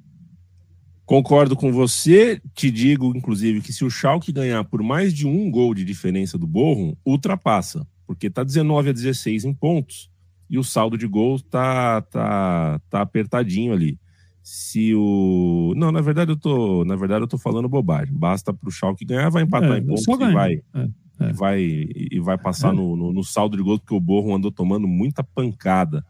Concordo 1.05 1.55
com 1.55 1.71
você, 1.71 2.41
te 2.53 2.71
digo, 2.71 3.15
inclusive, 3.15 3.61
que 3.61 3.71
se 3.71 3.85
o 3.85 3.89
Schalke 3.89 4.31
ganhar 4.31 4.63
por 4.63 4.81
mais 4.81 5.13
de 5.13 5.27
um 5.27 5.51
gol 5.51 5.75
de 5.75 5.85
diferença 5.85 6.37
do 6.37 6.47
Bochum, 6.47 6.95
ultrapassa, 7.05 7.87
porque 8.07 8.27
está 8.27 8.43
19 8.43 8.89
a 8.89 8.93
16 8.93 9.45
em 9.45 9.53
pontos 9.53 10.09
e 10.49 10.57
o 10.57 10.63
saldo 10.63 10.97
de 10.97 11.07
gols 11.07 11.41
tá, 11.43 12.01
tá, 12.01 12.79
tá 12.89 13.01
apertadinho 13.01 13.73
ali 13.73 13.99
se 14.45 14.93
o. 14.93 15.73
Não, 15.75 15.91
na 15.91 16.01
verdade 16.01 16.31
eu 16.31 16.37
tô, 16.37 16.85
na 16.85 16.95
verdade 16.95 17.23
eu 17.23 17.27
tô 17.27 17.35
falando 17.35 17.67
bobagem. 17.67 18.13
Basta 18.13 18.53
pro 18.53 18.69
Schalke 18.69 19.03
ganhar, 19.03 19.27
vai 19.29 19.41
empatar 19.41 19.73
é, 19.73 19.79
em 19.79 19.83
pontos 19.83 20.05
e 20.07 20.31
vai, 20.31 20.61
é, 20.75 20.89
é. 21.19 21.33
vai 21.33 21.63
e 21.63 22.19
vai 22.19 22.37
passar 22.37 22.71
é. 22.71 22.75
no, 22.75 22.95
no, 22.95 23.11
no, 23.11 23.23
saldo 23.23 23.57
de 23.57 23.63
gols 23.63 23.79
porque 23.79 23.95
o 23.95 23.99
Borro 23.99 24.35
andou 24.35 24.51
tomando 24.51 24.87
muita 24.87 25.23
pancada. 25.23 26.05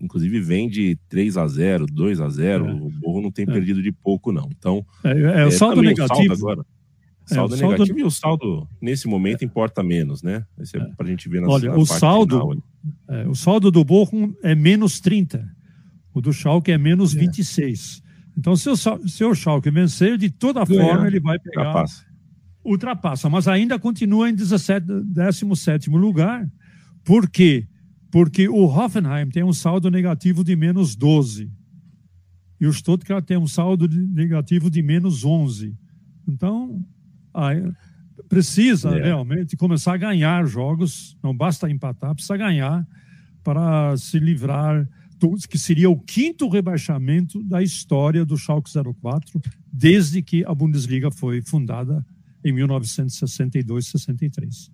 Inclusive 0.00 0.40
vem 0.40 0.68
de 0.68 0.96
3 1.08 1.36
a 1.36 1.48
0, 1.48 1.86
2 1.86 2.20
a 2.20 2.28
0. 2.28 2.68
É. 2.68 2.72
O 2.72 2.90
Borro 2.90 3.20
não 3.20 3.32
tem 3.32 3.42
é. 3.42 3.52
perdido 3.52 3.82
de 3.82 3.90
pouco 3.90 4.30
não. 4.30 4.48
Então, 4.56 4.86
é, 5.02 5.44
o 5.44 5.50
saldo 5.50 5.82
negativo 5.82 6.12
o 6.12 6.16
saldo 6.16 6.32
agora. 6.32 6.66
saldo 7.26 7.54
é, 7.56 7.58
negativo 7.58 7.86
saldo... 7.86 8.00
e 8.00 8.04
o 8.04 8.10
saldo 8.10 8.68
nesse 8.80 9.08
momento 9.08 9.44
importa 9.44 9.82
menos, 9.82 10.22
né? 10.22 10.46
Esse 10.60 10.78
é, 10.78 10.84
pra 10.96 11.08
gente 11.08 11.28
ver 11.28 11.40
na 11.40 11.48
Olha, 11.48 11.76
o 11.76 11.84
saldo, 11.84 12.62
o 13.28 13.34
saldo 13.34 13.70
do 13.70 13.84
Borro 13.84 14.36
é 14.42 14.54
menos 14.54 15.00
30 15.00 15.60
o 16.12 16.20
do 16.20 16.32
Schalke 16.32 16.72
é 16.72 16.78
menos 16.78 17.14
é. 17.14 17.20
26. 17.20 18.02
Então, 18.36 18.56
se 18.56 18.68
o, 18.68 18.76
se 18.76 19.24
o 19.24 19.34
Schalke 19.34 19.70
vencer, 19.70 20.16
de 20.16 20.30
toda 20.30 20.64
forma, 20.64 21.06
ele 21.06 21.20
vai 21.20 21.38
pegar. 21.38 21.66
Ultrapassa. 21.66 22.06
Ultrapassa, 22.64 23.30
mas 23.30 23.48
ainda 23.48 23.78
continua 23.78 24.28
em 24.28 24.34
17, 24.34 24.86
17 25.04 25.90
lugar. 25.90 26.48
Por 27.04 27.28
quê? 27.28 27.66
Porque 28.10 28.48
o 28.48 28.64
Hoffenheim 28.64 29.28
tem 29.30 29.42
um 29.42 29.52
saldo 29.52 29.90
negativo 29.90 30.42
de 30.42 30.56
menos 30.56 30.96
12. 30.96 31.50
E 32.60 32.66
o 32.66 32.72
Stuttgart 32.72 33.24
tem 33.24 33.38
um 33.38 33.46
saldo 33.46 33.88
de 33.88 33.98
negativo 33.98 34.70
de 34.70 34.82
menos 34.82 35.24
11. 35.24 35.74
Então, 36.28 36.84
aí, 37.32 37.62
precisa 38.28 38.90
é. 38.90 39.04
realmente 39.04 39.56
começar 39.56 39.94
a 39.94 39.98
ganhar 39.98 40.44
jogos, 40.46 41.16
não 41.22 41.34
basta 41.34 41.70
empatar, 41.70 42.14
precisa 42.14 42.36
ganhar 42.36 42.86
para 43.42 43.96
se 43.96 44.18
livrar 44.18 44.86
que 45.48 45.58
seria 45.58 45.90
o 45.90 45.98
quinto 45.98 46.48
rebaixamento 46.48 47.42
da 47.42 47.62
história 47.62 48.24
do 48.24 48.38
Schalke 48.38 48.70
04, 48.72 49.38
desde 49.70 50.22
que 50.22 50.42
a 50.46 50.54
Bundesliga 50.54 51.10
foi 51.10 51.42
fundada 51.42 52.02
em 52.44 52.54
1962-63. 52.54 54.70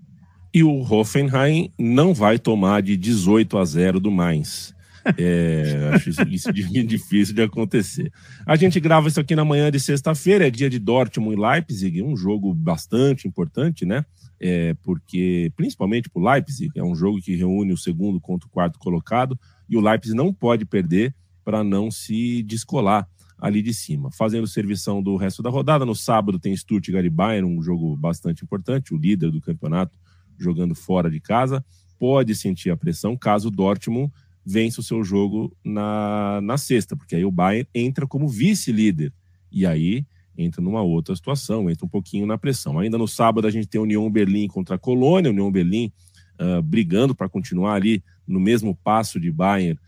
E 0.55 0.63
o 0.63 0.81
Hoffenheim 0.81 1.73
não 1.79 2.15
vai 2.15 2.39
tomar 2.39 2.81
de 2.81 2.97
18 2.97 3.59
a 3.59 3.65
0 3.65 3.99
do 4.01 4.11
Mainz. 4.11 4.75
É, 5.17 5.93
acho 5.95 6.11
isso, 6.11 6.21
isso 6.29 6.53
difícil 6.53 7.33
de 7.33 7.41
acontecer. 7.41 8.13
A 8.45 8.57
gente 8.57 8.81
grava 8.81 9.07
isso 9.07 9.21
aqui 9.21 9.37
na 9.37 9.45
manhã 9.45 9.71
de 9.71 9.79
sexta-feira, 9.79 10.49
é 10.49 10.51
dia 10.51 10.69
de 10.69 10.81
Dortmund 10.81 11.37
e 11.37 11.41
Leipzig, 11.41 12.03
um 12.03 12.17
jogo 12.17 12.53
bastante 12.53 13.29
importante, 13.29 13.87
né? 13.87 14.05
É, 14.39 14.75
porque, 14.83 15.51
principalmente 15.57 16.11
para 16.11 16.21
o 16.21 16.31
Leipzig, 16.31 16.71
é 16.75 16.83
um 16.83 16.95
jogo 16.95 17.21
que 17.21 17.35
reúne 17.35 17.73
o 17.73 17.79
segundo 17.79 18.21
contra 18.21 18.47
o 18.47 18.51
quarto 18.51 18.79
colocado 18.79 19.39
e 19.69 19.77
o 19.77 19.81
Leipzig 19.81 20.15
não 20.15 20.33
pode 20.33 20.65
perder 20.65 21.15
para 21.45 21.65
não 21.65 21.91
se 21.91 22.43
descolar 22.43 23.09
ali 23.39 23.63
de 23.63 23.73
cima. 23.73 24.11
Fazendo 24.11 24.47
servição 24.47 25.03
do 25.03 25.17
resto 25.17 25.43
da 25.43 25.51
rodada, 25.51 25.85
no 25.85 25.95
sábado 25.95 26.39
tem 26.39 26.57
Stuttgart 26.57 27.05
e 27.05 27.11
Bayern, 27.11 27.49
um 27.49 27.63
jogo 27.63 27.97
bastante 27.97 28.45
importante, 28.45 28.95
o 28.95 28.99
líder 28.99 29.31
do 29.31 29.41
campeonato 29.41 29.97
jogando 30.39 30.75
fora 30.75 31.11
de 31.11 31.21
casa, 31.21 31.65
pode 31.99 32.35
sentir 32.35 32.71
a 32.71 32.77
pressão 32.77 33.17
caso 33.17 33.49
o 33.49 33.51
Dortmund 33.51 34.13
vença 34.47 34.81
o 34.81 34.85
seu 34.85 35.03
jogo 35.03 35.55
na, 35.65 36.41
na 36.41 36.57
sexta, 36.57 36.97
porque 36.97 37.17
aí 37.17 37.25
o 37.25 37.33
Bayern 37.33 37.69
entra 37.75 38.07
como 38.07 38.29
vice-líder, 38.29 39.13
e 39.51 39.67
aí 39.67 40.07
entra 40.37 40.61
numa 40.63 40.83
outra 40.83 41.15
situação, 41.15 41.71
entra 41.71 41.85
um 41.87 41.89
pouquinho 41.89 42.27
na 42.27 42.37
pressão. 42.37 42.79
Ainda 42.79 42.99
no 42.99 43.09
sábado 43.09 43.47
a 43.47 43.51
gente 43.51 43.67
tem 43.67 43.81
União 43.81 44.11
Berlim 44.11 44.49
contra 44.49 44.77
a 44.77 44.79
Colônia, 44.79 45.31
União 45.31 45.51
Berlim 45.51 45.93
uh, 46.41 46.63
brigando 46.63 47.15
para 47.15 47.29
continuar 47.29 47.75
ali 47.75 48.03
no 48.27 48.41
mesmo 48.41 48.75
passo 48.75 49.21
de 49.21 49.31
Bayern 49.31 49.79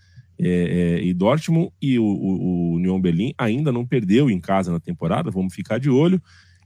é, 0.40 0.48
é, 1.00 1.02
e 1.02 1.12
Dortmund, 1.12 1.72
e 1.82 1.98
o, 1.98 2.04
o, 2.04 2.70
o 2.70 2.72
Union 2.74 3.00
Berlim 3.00 3.34
ainda 3.36 3.72
não 3.72 3.84
perdeu 3.84 4.30
em 4.30 4.38
casa 4.38 4.70
na 4.70 4.78
temporada, 4.78 5.30
vamos 5.30 5.52
ficar 5.52 5.78
de 5.78 5.90
olho. 5.90 6.22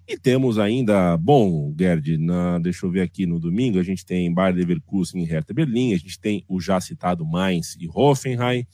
E 0.07 0.19
temos 0.19 0.59
ainda, 0.59 1.17
bom, 1.17 1.75
Gerd, 1.79 2.19
na, 2.19 2.59
deixa 2.59 2.85
eu 2.85 2.91
ver 2.91 3.01
aqui 3.01 3.25
no 3.25 3.39
domingo, 3.39 3.79
a 3.79 3.83
gente 3.83 4.05
tem 4.05 4.33
Bayer 4.33 4.55
Leverkusen 4.55 5.23
e 5.23 5.25
Hertha 5.25 5.55
Berlim, 5.55 5.95
a 5.95 5.97
gente 5.97 6.19
tem 6.19 6.45
o 6.49 6.61
já 6.61 6.81
citado 6.81 7.25
Mainz 7.25 7.77
e 7.81 7.89
Hoffenheim. 7.89 8.67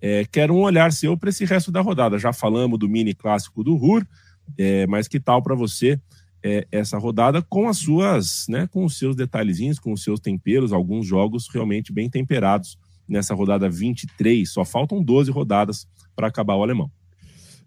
É, 0.00 0.24
quero 0.24 0.54
um 0.54 0.60
olhar 0.60 0.92
seu 0.92 1.16
para 1.16 1.30
esse 1.30 1.44
resto 1.44 1.72
da 1.72 1.80
rodada. 1.80 2.18
Já 2.18 2.32
falamos 2.32 2.78
do 2.78 2.88
mini 2.88 3.14
clássico 3.14 3.64
do 3.64 3.74
Ruhr, 3.74 4.06
é, 4.56 4.86
mas 4.86 5.08
que 5.08 5.20
tal 5.20 5.42
para 5.42 5.54
você 5.54 6.00
é, 6.42 6.66
essa 6.70 6.98
rodada 6.98 7.42
com 7.42 7.68
as 7.68 7.78
suas, 7.78 8.46
né, 8.48 8.66
com 8.68 8.84
os 8.84 8.96
seus 8.98 9.16
detalhezinhos, 9.16 9.78
com 9.78 9.92
os 9.92 10.02
seus 10.02 10.20
temperos, 10.20 10.72
alguns 10.72 11.06
jogos 11.06 11.48
realmente 11.52 11.92
bem 11.92 12.08
temperados 12.08 12.78
nessa 13.08 13.34
rodada 13.34 13.68
23. 13.68 14.48
Só 14.48 14.64
faltam 14.64 15.02
12 15.02 15.30
rodadas 15.30 15.88
para 16.14 16.28
acabar 16.28 16.54
o 16.54 16.62
alemão. 16.62 16.90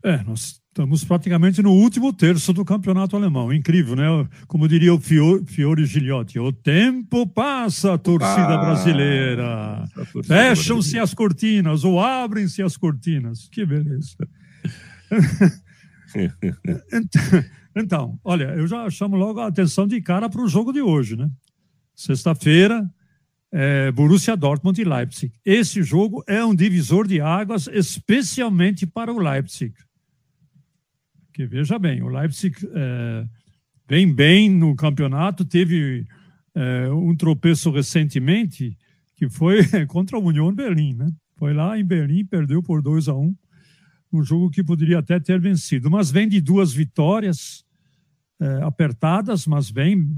É, 0.01 0.23
nós 0.23 0.61
estamos 0.69 1.03
praticamente 1.03 1.61
no 1.61 1.73
último 1.73 2.13
terço 2.13 2.53
do 2.53 2.63
campeonato 2.63 3.17
alemão. 3.17 3.51
Incrível, 3.51 3.97
né? 3.97 4.05
Como 4.47 4.65
diria 4.65 4.93
o 4.93 4.99
Fiore, 4.99 5.43
Fiore 5.45 5.85
Gigliotti, 5.85 6.39
o 6.39 6.53
tempo 6.53 7.27
passa, 7.27 7.97
torcida 7.97 8.55
ah, 8.55 8.57
brasileira. 8.57 9.89
Fecham-se 10.23 10.97
as 10.97 11.13
cortinas 11.13 11.83
ou 11.83 11.99
abrem-se 11.99 12.61
as 12.61 12.77
cortinas. 12.77 13.49
Que 13.51 13.65
beleza. 13.65 14.15
então, 17.75 18.19
olha, 18.23 18.55
eu 18.55 18.67
já 18.67 18.89
chamo 18.89 19.15
logo 19.15 19.39
a 19.39 19.47
atenção 19.47 19.87
de 19.87 20.01
cara 20.01 20.29
para 20.29 20.41
o 20.41 20.47
jogo 20.47 20.71
de 20.71 20.81
hoje, 20.81 21.15
né? 21.15 21.29
Sexta-feira, 21.95 22.89
é, 23.51 23.91
Borussia 23.91 24.35
Dortmund 24.35 24.79
e 24.79 24.83
Leipzig. 24.83 25.33
Esse 25.43 25.83
jogo 25.83 26.23
é 26.27 26.43
um 26.43 26.55
divisor 26.55 27.07
de 27.07 27.19
águas, 27.19 27.67
especialmente 27.71 28.85
para 28.85 29.11
o 29.11 29.19
Leipzig, 29.19 29.73
Porque, 31.27 31.45
veja 31.45 31.77
bem, 31.79 32.01
o 32.01 32.07
Leipzig 32.07 32.55
é, 32.73 33.25
vem 33.87 34.13
bem 34.13 34.49
no 34.49 34.75
campeonato, 34.75 35.43
teve 35.43 36.05
é, 36.55 36.89
um 36.89 37.15
tropeço 37.15 37.71
recentemente, 37.71 38.77
que 39.15 39.29
foi 39.29 39.59
contra 39.87 40.17
a 40.17 40.21
União 40.21 40.53
Berlim, 40.53 40.93
né? 40.93 41.11
Foi 41.37 41.53
lá 41.53 41.79
em 41.79 41.85
Berlim, 41.85 42.25
perdeu 42.25 42.61
por 42.61 42.81
2 42.81 43.07
a 43.07 43.15
1 43.15 43.21
um, 43.21 43.35
um 44.11 44.23
jogo 44.23 44.49
que 44.49 44.63
poderia 44.63 44.99
até 44.99 45.19
ter 45.19 45.39
vencido. 45.39 45.89
Mas 45.89 46.09
vem 46.11 46.27
de 46.27 46.41
duas 46.41 46.73
vitórias 46.73 47.63
é, 48.39 48.63
apertadas, 48.63 49.45
mas 49.45 49.69
vem 49.69 50.17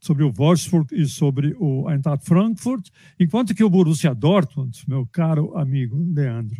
sobre 0.00 0.24
o 0.24 0.32
Wolfsburg 0.32 0.94
e 0.94 1.06
sobre 1.06 1.54
o 1.58 1.88
Eintracht 1.90 2.24
Frankfurt, 2.24 2.88
enquanto 3.18 3.54
que 3.54 3.62
o 3.62 3.68
Borussia 3.68 4.14
Dortmund, 4.14 4.82
meu 4.88 5.06
caro 5.06 5.56
amigo 5.56 6.02
Leandro, 6.14 6.56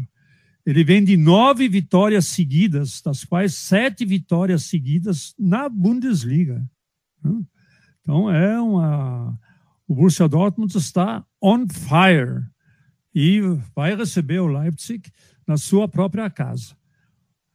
ele 0.65 0.85
vem 0.85 1.03
de 1.03 1.17
nove 1.17 1.67
vitórias 1.69 2.27
seguidas, 2.27 3.01
das 3.01 3.25
quais 3.25 3.55
sete 3.55 4.05
vitórias 4.05 4.65
seguidas 4.65 5.35
na 5.39 5.71
Bundesliga. 5.71 6.63
Né? 7.25 7.41
Então 8.03 8.31
é 8.31 8.61
uma. 8.61 9.39
O 9.89 9.95
Borussia 9.95 10.29
Dortmund 10.29 10.77
está 10.77 11.25
on 11.43 11.67
fire 11.67 12.45
e 13.15 13.41
vai 13.75 13.97
receber 13.97 14.39
o 14.39 14.47
Leipzig 14.47 15.11
na 15.51 15.57
sua 15.57 15.89
própria 15.89 16.31
casa. 16.31 16.77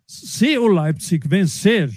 Se 0.05 0.58
o 0.58 0.67
Leipzig 0.67 1.25
vencer, 1.25 1.89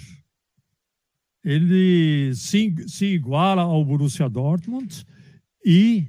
ele 1.43 2.33
se, 2.33 2.73
se 2.87 3.05
iguala 3.07 3.63
ao 3.63 3.83
Borussia 3.83 4.29
Dortmund 4.29 5.05
e 5.65 6.07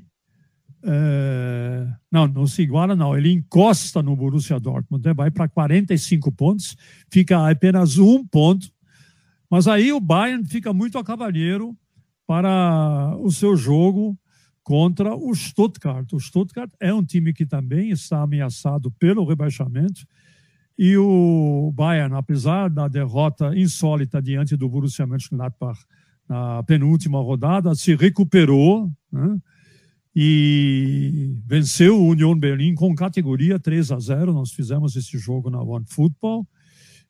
é, 0.84 1.88
não, 2.10 2.28
não 2.28 2.46
se 2.46 2.62
iguala, 2.62 2.94
não. 2.94 3.18
Ele 3.18 3.32
encosta 3.32 4.00
no 4.00 4.14
Borussia 4.14 4.60
Dortmund, 4.60 5.04
né? 5.04 5.12
vai 5.12 5.28
para 5.28 5.48
45 5.48 6.30
pontos, 6.30 6.76
fica 7.10 7.50
apenas 7.50 7.98
um 7.98 8.24
ponto. 8.24 8.70
Mas 9.50 9.66
aí 9.66 9.92
o 9.92 9.98
Bayern 9.98 10.46
fica 10.46 10.72
muito 10.72 10.98
a 10.98 11.04
cavalheiro 11.04 11.76
para 12.28 13.16
o 13.18 13.32
seu 13.32 13.56
jogo 13.56 14.16
contra 14.70 15.16
o 15.16 15.34
Stuttgart. 15.34 16.12
O 16.12 16.20
Stuttgart 16.20 16.70
é 16.78 16.94
um 16.94 17.04
time 17.04 17.32
que 17.32 17.44
também 17.44 17.90
está 17.90 18.22
ameaçado 18.22 18.88
pelo 19.00 19.24
rebaixamento. 19.24 20.06
E 20.78 20.96
o 20.96 21.72
Bayern, 21.74 22.14
apesar 22.14 22.70
da 22.70 22.86
derrota 22.86 23.52
insólita 23.58 24.22
diante 24.22 24.56
do 24.56 24.68
Borussia 24.68 25.04
Mönchengladbach 25.08 25.80
na 26.28 26.62
penúltima 26.62 27.20
rodada, 27.20 27.74
se 27.74 27.96
recuperou. 27.96 28.88
Né? 29.10 29.40
e 30.14 31.36
venceu 31.46 31.96
o 31.96 32.08
Union 32.08 32.36
Berlim 32.36 32.74
com 32.74 32.94
categoria 32.94 33.58
3 33.58 33.90
a 33.90 33.98
0. 33.98 34.32
Nós 34.32 34.52
fizemos 34.52 34.94
esse 34.94 35.18
jogo 35.18 35.50
na 35.50 35.60
One 35.60 35.84
Football. 35.88 36.46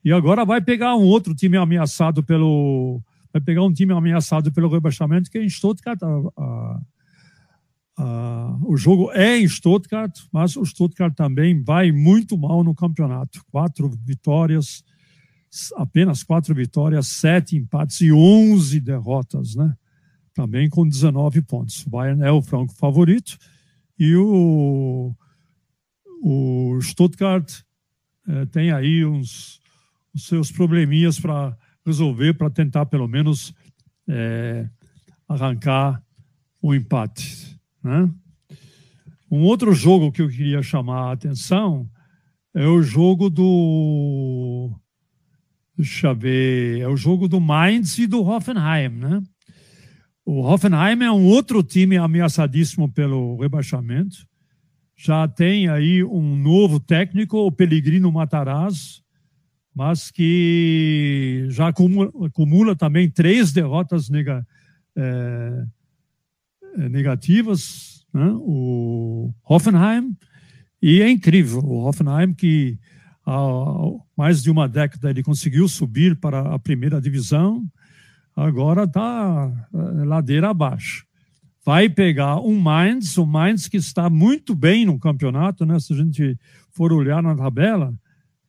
E 0.02 0.12
agora 0.12 0.46
vai 0.46 0.62
pegar 0.62 0.96
um 0.96 1.04
outro 1.04 1.34
time 1.34 1.58
ameaçado 1.58 2.22
pelo 2.22 3.02
vai 3.30 3.42
pegar 3.42 3.62
um 3.62 3.72
time 3.72 3.92
ameaçado 3.92 4.50
pelo 4.50 4.68
rebaixamento 4.70 5.30
que 5.30 5.36
é 5.36 5.44
em 5.44 5.48
Stuttgart. 5.48 6.02
A, 6.02 6.06
a, 6.42 6.80
a, 8.00 8.58
o 8.64 8.76
jogo 8.76 9.12
é 9.12 9.38
em 9.38 9.46
Stuttgart, 9.46 10.18
mas 10.32 10.56
o 10.56 10.64
Stuttgart 10.64 11.14
também 11.14 11.62
vai 11.62 11.92
muito 11.92 12.38
mal 12.38 12.64
no 12.64 12.74
campeonato. 12.74 13.44
Quatro 13.50 13.90
vitórias, 13.90 14.82
apenas 15.76 16.22
quatro 16.22 16.54
vitórias, 16.54 17.08
sete 17.08 17.56
empates 17.56 18.00
e 18.00 18.10
onze 18.10 18.80
derrotas, 18.80 19.54
né? 19.54 19.74
também 20.32 20.70
com 20.70 20.88
19 20.88 21.42
pontos. 21.42 21.84
O 21.84 21.90
Bayern 21.90 22.22
é 22.22 22.30
o 22.30 22.40
franco 22.40 22.72
favorito 22.74 23.36
e 23.98 24.16
o, 24.16 25.14
o 26.22 26.78
Stuttgart 26.80 27.60
é, 28.26 28.46
tem 28.46 28.70
aí 28.72 29.04
uns 29.04 29.60
os 30.12 30.26
seus 30.26 30.50
probleminhas 30.50 31.20
para 31.20 31.56
resolver, 31.86 32.34
para 32.34 32.50
tentar 32.50 32.86
pelo 32.86 33.06
menos 33.06 33.54
é, 34.08 34.68
arrancar 35.28 36.02
o 36.60 36.74
empate. 36.74 37.49
Né? 37.82 38.10
Um 39.30 39.42
outro 39.42 39.72
jogo 39.72 40.10
que 40.10 40.22
eu 40.22 40.28
queria 40.28 40.62
chamar 40.62 41.08
a 41.08 41.12
atenção 41.12 41.88
é 42.54 42.66
o 42.66 42.82
jogo 42.82 43.30
do. 43.30 44.70
Deixa 45.76 46.08
eu 46.08 46.16
ver. 46.16 46.80
É 46.80 46.88
o 46.88 46.96
jogo 46.96 47.28
do 47.28 47.40
Mainz 47.40 47.96
e 47.98 48.06
do 48.06 48.22
Hoffenheim, 48.22 48.88
né? 48.88 49.22
O 50.24 50.42
Hoffenheim 50.42 51.02
é 51.02 51.10
um 51.10 51.26
outro 51.26 51.62
time 51.62 51.96
ameaçadíssimo 51.96 52.92
pelo 52.92 53.36
rebaixamento. 53.38 54.16
Já 54.96 55.26
tem 55.26 55.68
aí 55.68 56.04
um 56.04 56.36
novo 56.36 56.78
técnico, 56.78 57.38
o 57.38 57.50
Pellegrino 57.50 58.12
Matarazzo, 58.12 59.02
mas 59.74 60.10
que 60.10 61.46
já 61.48 61.68
acumula, 61.68 62.10
acumula 62.26 62.76
também 62.76 63.08
três 63.08 63.50
derrotas 63.50 64.10
nega, 64.10 64.46
é, 64.94 65.02
é 65.02 65.64
negativas, 66.76 68.04
né? 68.12 68.30
o 68.34 69.32
Hoffenheim. 69.44 70.16
E 70.82 71.02
é 71.02 71.10
incrível, 71.10 71.60
o 71.60 71.84
Hoffenheim 71.84 72.32
que 72.32 72.78
há 73.26 73.36
mais 74.16 74.42
de 74.42 74.50
uma 74.50 74.68
década 74.68 75.10
ele 75.10 75.22
conseguiu 75.22 75.68
subir 75.68 76.16
para 76.16 76.54
a 76.54 76.58
primeira 76.58 77.00
divisão, 77.00 77.64
agora 78.34 78.84
está 78.84 79.68
eh, 79.72 80.04
ladeira 80.04 80.50
abaixo. 80.50 81.04
Vai 81.64 81.88
pegar 81.88 82.40
um 82.40 82.58
Mainz, 82.58 83.18
o 83.18 83.26
Mainz 83.26 83.68
que 83.68 83.76
está 83.76 84.08
muito 84.08 84.54
bem 84.54 84.86
no 84.86 84.98
campeonato, 84.98 85.66
né? 85.66 85.78
Se 85.78 85.92
a 85.92 85.96
gente 85.96 86.38
for 86.70 86.92
olhar 86.92 87.22
na 87.22 87.36
tabela, 87.36 87.94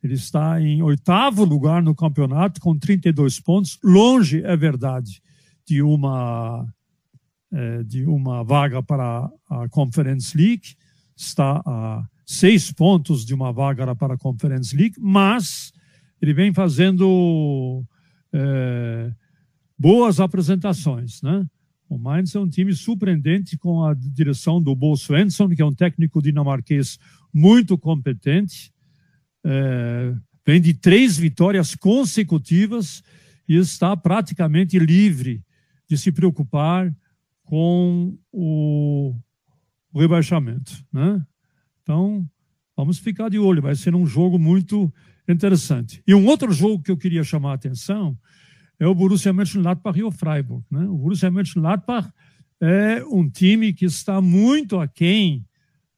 ele 0.02 0.14
está 0.14 0.60
em 0.62 0.82
oitavo 0.82 1.44
lugar 1.44 1.84
no 1.84 1.94
campeonato 1.94 2.62
com 2.62 2.78
32 2.78 3.40
pontos, 3.40 3.78
longe, 3.84 4.42
é 4.44 4.56
verdade, 4.56 5.22
de 5.66 5.82
uma 5.82 6.66
é, 7.52 7.84
de 7.84 8.06
uma 8.06 8.44
vaga 8.44 8.82
para 8.82 9.30
a 9.50 9.70
Conference 9.70 10.36
League, 10.38 10.76
está 11.16 11.62
a 11.66 12.06
seis 12.26 12.72
pontos 12.72 13.26
de 13.26 13.34
uma 13.34 13.52
vaga 13.52 13.96
para 13.96 14.14
a 14.14 14.18
Conference 14.18 14.76
League, 14.76 14.96
mas 15.00 15.74
ele 16.22 16.34
vem 16.34 16.54
fazendo 16.54 17.84
é, 18.32 19.12
boas 19.78 20.20
apresentações, 20.20 21.22
né? 21.22 21.46
O 21.90 21.98
Mainz 21.98 22.34
é 22.36 22.40
um 22.40 22.48
time 22.48 22.74
surpreendente 22.74 23.58
com 23.58 23.84
a 23.84 23.94
direção 23.94 24.62
do 24.62 24.74
Bo 24.74 24.96
Svensson, 24.96 25.50
que 25.50 25.62
é 25.62 25.66
um 25.66 25.74
técnico 25.74 26.22
dinamarquês 26.22 26.98
muito 27.34 27.78
competente. 27.78 28.72
É, 29.44 30.14
vem 30.46 30.62
de 30.62 30.74
três 30.74 31.18
vitórias 31.18 31.76
consecutivas 31.76 33.04
e 33.46 33.58
está 33.58 33.98
praticamente 33.98 34.80
livre 34.80 35.44
de 35.90 35.98
se 35.98 36.14
preocupar 36.14 36.96
com 37.44 38.18
o 38.32 39.14
rebaixamento. 39.94 40.84
Né? 40.92 41.22
Então, 41.84 42.28
vamos 42.76 43.00
ficar 43.00 43.30
de 43.30 43.38
olho, 43.38 43.62
vai 43.62 43.76
ser 43.76 43.96
um 43.96 44.06
jogo 44.06 44.40
muito 44.40 44.92
interessante. 45.28 46.02
E 46.08 46.14
um 46.14 46.26
outro 46.26 46.52
jogo 46.52 46.82
que 46.82 46.92
eu 46.92 46.98
queria 46.98 47.24
chamar 47.24 47.52
a 47.52 47.56
atenção 47.56 48.18
é 48.80 48.88
o 48.88 48.96
Borussia 48.96 49.32
Mönchengladbach 49.32 49.98
e 49.98 50.04
o 50.04 50.12
Freiburg. 50.12 50.64
Né? 50.72 50.86
O 50.86 50.98
Borussia 50.98 51.30
Mönchengladbach 51.30 52.10
é 52.60 53.04
um 53.06 53.30
time 53.30 53.74
que 53.74 53.86
está 53.86 54.22
muito 54.22 54.80
aquém 54.80 55.46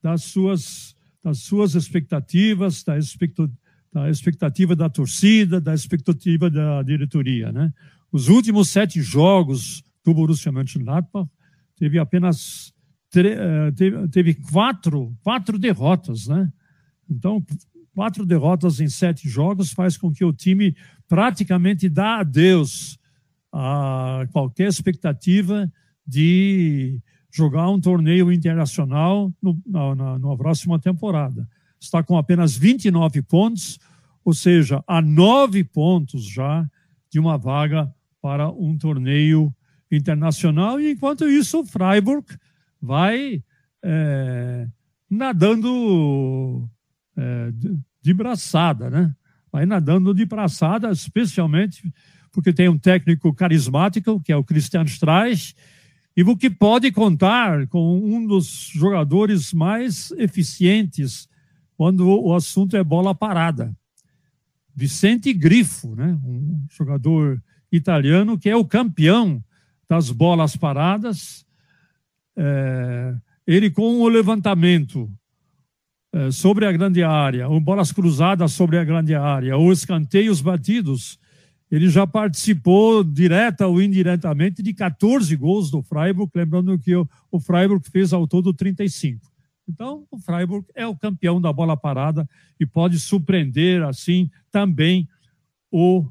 das 0.02 0.24
suas, 0.24 0.96
das 1.24 1.40
suas 1.40 1.76
expectativas, 1.76 2.84
da, 2.84 2.98
expecto, 2.98 3.50
da 3.92 4.10
expectativa 4.10 4.76
da 4.76 4.90
torcida, 4.90 5.62
da 5.62 5.74
expectativa 5.74 6.50
da 6.50 6.84
diretoria. 6.84 7.52
Né? 7.52 7.72
Os 8.12 8.28
últimos 8.28 8.70
sete 8.70 9.02
jogos 9.02 9.84
do 10.04 10.14
Borussia 10.14 10.52
Mönchengladbach 10.52 11.30
teve 11.76 12.00
apenas 12.00 12.74
eh, 13.16 13.72
teve, 13.76 14.08
teve 14.08 14.34
quatro, 14.34 15.16
quatro 15.22 15.60
derrotas, 15.60 16.28
né? 16.28 16.52
Então, 17.10 17.46
quatro 17.94 18.26
derrotas 18.26 18.80
em 18.80 18.90
sete 18.90 19.30
jogos 19.30 19.72
faz 19.72 19.98
com 19.98 20.12
que 20.12 20.26
o 20.26 20.34
time 20.34 20.76
praticamente 21.08 21.88
dá 21.88 22.20
adeus 22.20 22.98
a 23.52 24.28
qualquer 24.32 24.68
expectativa 24.68 25.72
de 26.06 27.00
jogar 27.32 27.70
um 27.70 27.80
torneio 27.80 28.32
internacional 28.32 29.32
no, 29.42 29.62
na, 29.66 29.96
na, 29.96 30.20
na 30.20 30.38
próxima 30.38 30.80
temporada. 30.80 31.48
Está 31.80 32.02
com 32.02 32.18
apenas 32.18 32.58
29 32.58 33.22
pontos, 33.22 33.80
ou 34.26 34.34
seja, 34.34 34.84
a 34.88 35.02
nove 35.02 35.64
pontos 35.64 36.26
já 36.26 36.68
de 37.12 37.20
uma 37.20 37.38
vaga 37.38 37.94
para 38.22 38.50
um 38.50 38.76
torneio 38.78 39.54
internacional. 39.96 40.80
E 40.80 40.92
enquanto 40.92 41.28
isso, 41.28 41.62
o 41.62 41.66
Freiburg 41.66 42.26
vai 42.82 43.44
é, 43.84 44.68
nadando 45.10 46.70
é, 47.18 47.52
de 48.02 48.14
braçada, 48.14 48.90
né? 48.90 49.16
Vai 49.52 49.66
nadando 49.66 50.14
de 50.14 50.26
braçada, 50.26 50.90
especialmente 50.92 51.84
porque 52.34 52.52
tem 52.52 52.68
um 52.68 52.78
técnico 52.78 53.32
carismático, 53.32 54.20
que 54.20 54.32
é 54.32 54.36
o 54.36 54.44
Christian 54.44 54.84
Streich, 54.86 55.56
e 56.18 56.24
o 56.24 56.36
que 56.36 56.50
pode 56.50 56.92
contar 56.92 57.68
com 57.68 58.00
um 58.00 58.26
dos 58.26 58.72
jogadores 58.74 59.54
mais 59.54 60.12
eficientes 60.18 61.30
quando 61.78 62.08
o 62.08 62.34
assunto 62.34 62.76
é 62.76 62.84
bola 62.84 63.14
parada. 63.14 63.76
Vicente 64.76 65.32
Grifo, 65.32 65.96
né? 65.96 66.20
um 66.26 66.66
jogador 66.72 67.42
italiano 67.72 68.38
que 68.38 68.50
é 68.50 68.56
o 68.56 68.66
campeão 68.66 69.44
das 69.94 70.10
bolas 70.10 70.56
paradas. 70.56 71.46
É, 72.36 73.16
ele 73.46 73.70
com 73.70 74.02
o 74.02 74.08
levantamento 74.08 75.08
é, 76.12 76.32
sobre 76.32 76.66
a 76.66 76.72
grande 76.72 77.04
área, 77.04 77.48
ou 77.48 77.60
bolas 77.60 77.92
cruzadas 77.92 78.54
sobre 78.54 78.80
a 78.80 78.84
grande 78.84 79.14
área, 79.14 79.56
ou 79.56 79.72
escanteios 79.72 80.42
batidos, 80.42 81.20
ele 81.70 81.90
já 81.90 82.08
participou 82.08 83.04
direta 83.04 83.68
ou 83.68 83.80
indiretamente 83.80 84.64
de 84.64 84.74
14 84.74 85.36
gols 85.36 85.70
do 85.70 85.84
Freiburg, 85.84 86.32
lembrando 86.34 86.80
que 86.80 86.96
o, 86.96 87.08
o 87.32 87.40
Freiburg 87.40 87.88
fez 87.88 88.14
ao 88.14 88.28
todo 88.28 88.52
35. 88.52 89.32
Então, 89.68 90.08
o 90.10 90.18
Freiburg 90.18 90.66
é 90.74 90.88
o 90.88 90.98
campeão 90.98 91.40
da 91.40 91.54
bola 91.54 91.78
parada 91.78 92.28
e 92.60 92.66
pode 92.66 93.00
surpreender 93.00 93.84
assim 93.84 94.30
também 94.52 95.08
o 95.72 96.06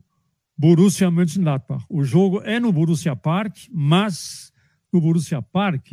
Borussia 0.56 1.10
Mönchengladbach. 1.10 1.84
O 1.88 2.04
jogo 2.04 2.40
é 2.42 2.60
no 2.60 2.72
Borussia 2.72 3.16
Park, 3.16 3.56
mas 3.70 4.52
no 4.92 5.00
Borussia 5.00 5.40
Park, 5.40 5.92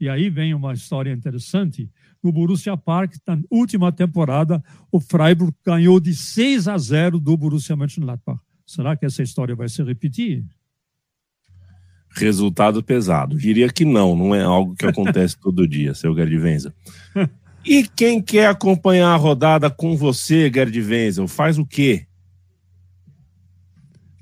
e 0.00 0.08
aí 0.08 0.30
vem 0.30 0.54
uma 0.54 0.72
história 0.72 1.12
interessante, 1.12 1.90
no 2.22 2.32
Borussia 2.32 2.76
Park, 2.76 3.14
na 3.26 3.38
última 3.50 3.92
temporada, 3.92 4.62
o 4.90 5.00
Freiburg 5.00 5.54
ganhou 5.64 6.00
de 6.00 6.14
6 6.14 6.68
a 6.68 6.78
0 6.78 7.20
do 7.20 7.36
Borussia 7.36 7.76
Mönchengladbach. 7.76 8.40
Será 8.66 8.96
que 8.96 9.06
essa 9.06 9.22
história 9.22 9.54
vai 9.54 9.68
se 9.68 9.82
repetir? 9.82 10.44
Resultado 12.10 12.82
pesado. 12.82 13.36
Diria 13.38 13.70
que 13.70 13.84
não, 13.84 14.16
não 14.16 14.34
é 14.34 14.42
algo 14.42 14.74
que 14.74 14.86
acontece 14.86 15.38
todo 15.40 15.68
dia, 15.68 15.94
seu 15.94 16.14
Gerd 16.14 16.36
Wenzel. 16.36 16.72
E 17.64 17.84
quem 17.84 18.20
quer 18.20 18.48
acompanhar 18.48 19.12
a 19.12 19.16
rodada 19.16 19.70
com 19.70 19.96
você, 19.96 20.50
Gerd 20.52 20.76
Wenzel, 20.80 21.28
faz 21.28 21.58
o 21.58 21.66
quê? 21.66 22.07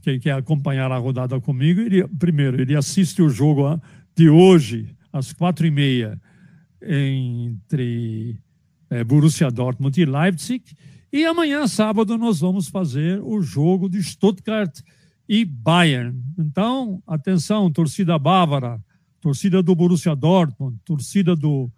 Quem 0.07 0.21
quer 0.21 0.35
acompanhar 0.35 0.93
a 0.93 0.99
rodada 0.99 1.41
comigo, 1.41 1.81
ele, 1.81 2.07
primeiro, 2.07 2.63
ele 2.63 2.77
assiste 2.77 3.21
o 3.21 3.29
jogo 3.29 3.83
de 4.15 4.29
hoje, 4.29 4.95
às 5.13 5.33
quatro 5.33 5.67
e 5.67 5.71
meia, 5.73 6.17
entre 6.81 8.39
é, 8.89 9.03
Borussia 9.03 9.51
Dortmund 9.51 10.01
e 10.01 10.05
Leipzig. 10.05 10.63
E 11.13 11.25
amanhã, 11.25 11.67
sábado, 11.67 12.17
nós 12.17 12.39
vamos 12.39 12.69
fazer 12.69 13.21
o 13.21 13.43
jogo 13.43 13.89
de 13.89 14.01
Stuttgart 14.01 14.79
e 15.29 15.45
Bayern. 15.45 16.23
Então, 16.39 17.03
atenção, 17.05 17.69
torcida 17.69 18.17
bávara, 18.17 18.81
torcida 19.21 19.61
do 19.61 19.75
Borussia 19.75 20.15
Dortmund, 20.15 20.79
torcida 20.85 21.35
do 21.35 21.69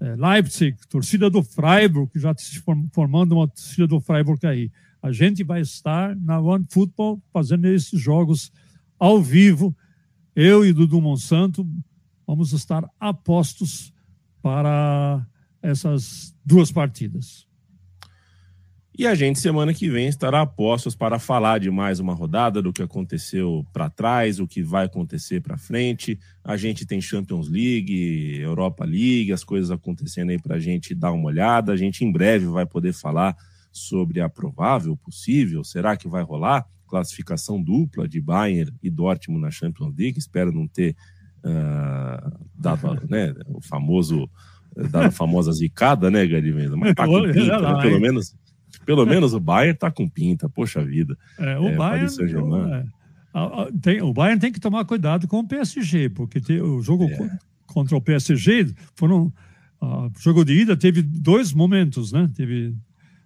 é, 0.00 0.16
Leipzig, 0.16 0.74
torcida 0.88 1.28
do 1.28 1.42
Freiburg, 1.42 2.10
que 2.10 2.18
já 2.18 2.30
está 2.32 2.72
formando 2.94 3.32
uma 3.32 3.46
torcida 3.46 3.86
do 3.86 4.00
Freiburg 4.00 4.46
aí. 4.46 4.72
A 5.02 5.12
gente 5.12 5.44
vai 5.44 5.60
estar 5.60 6.16
na 6.16 6.40
One 6.40 6.66
Football 6.68 7.22
fazendo 7.32 7.66
esses 7.66 8.00
jogos 8.00 8.50
ao 8.98 9.22
vivo. 9.22 9.76
Eu 10.34 10.64
e 10.64 10.72
Dudu 10.72 11.00
Monsanto 11.00 11.66
vamos 12.26 12.52
estar 12.52 12.88
apostos 12.98 13.92
para 14.42 15.26
essas 15.62 16.34
duas 16.44 16.70
partidas. 16.70 17.48
E 18.98 19.06
a 19.06 19.14
gente, 19.14 19.38
semana 19.38 19.72
que 19.72 19.88
vem, 19.88 20.08
estará 20.08 20.40
a 20.40 20.46
postos 20.46 20.96
para 20.96 21.20
falar 21.20 21.60
de 21.60 21.70
mais 21.70 22.00
uma 22.00 22.12
rodada, 22.12 22.60
do 22.60 22.72
que 22.72 22.82
aconteceu 22.82 23.64
para 23.72 23.88
trás, 23.88 24.40
o 24.40 24.46
que 24.46 24.60
vai 24.60 24.86
acontecer 24.86 25.40
para 25.40 25.56
frente. 25.56 26.18
A 26.42 26.56
gente 26.56 26.84
tem 26.84 27.00
Champions 27.00 27.48
League, 27.48 28.40
Europa 28.40 28.84
League, 28.84 29.32
as 29.32 29.44
coisas 29.44 29.70
acontecendo 29.70 30.30
aí 30.30 30.42
para 30.42 30.56
a 30.56 30.58
gente 30.58 30.96
dar 30.96 31.12
uma 31.12 31.26
olhada. 31.26 31.70
A 31.70 31.76
gente 31.76 32.04
em 32.04 32.10
breve 32.10 32.46
vai 32.46 32.66
poder 32.66 32.92
falar 32.92 33.36
sobre 33.78 34.20
a 34.20 34.28
provável, 34.28 34.96
possível, 34.96 35.64
será 35.64 35.96
que 35.96 36.08
vai 36.08 36.22
rolar 36.22 36.66
classificação 36.88 37.62
dupla 37.62 38.08
de 38.08 38.20
Bayern 38.20 38.72
e 38.82 38.90
Dortmund 38.90 39.42
na 39.42 39.50
Champions 39.50 39.94
League. 39.96 40.18
Espero 40.18 40.50
não 40.50 40.66
ter 40.66 40.96
uh, 41.44 42.46
dado 42.54 43.06
né, 43.08 43.34
o 43.46 43.60
famoso, 43.60 44.28
dado 44.90 45.06
a 45.06 45.10
famosa 45.10 45.52
zicada, 45.52 46.10
né, 46.10 46.26
Gary 46.26 46.52
Mas 46.76 46.94
tá 46.94 47.06
com 47.06 47.22
pinta, 47.30 47.60
né? 47.60 47.82
pelo 47.82 48.00
menos 48.00 48.34
pelo 48.84 49.04
menos 49.04 49.34
o 49.34 49.40
Bayern 49.40 49.76
tá 49.76 49.90
com 49.90 50.08
pinta, 50.08 50.48
poxa 50.48 50.82
vida. 50.82 51.16
É, 51.38 51.58
o, 51.58 51.68
é, 51.68 51.76
Bayern, 51.76 52.06
é, 52.06 53.72
tem, 53.82 54.02
o 54.02 54.12
Bayern 54.14 54.40
tem 54.40 54.50
que 54.50 54.60
tomar 54.60 54.84
cuidado 54.86 55.28
com 55.28 55.40
o 55.40 55.46
PSG, 55.46 56.08
porque 56.08 56.40
tem, 56.40 56.60
o 56.60 56.80
jogo 56.80 57.04
é. 57.04 57.38
contra 57.66 57.96
o 57.96 58.00
PSG 58.00 58.72
foram. 58.94 59.32
O 59.80 60.10
jogo 60.18 60.44
de 60.44 60.54
ida 60.54 60.76
teve 60.76 61.02
dois 61.02 61.52
momentos, 61.52 62.10
né? 62.10 62.28
Teve, 62.34 62.74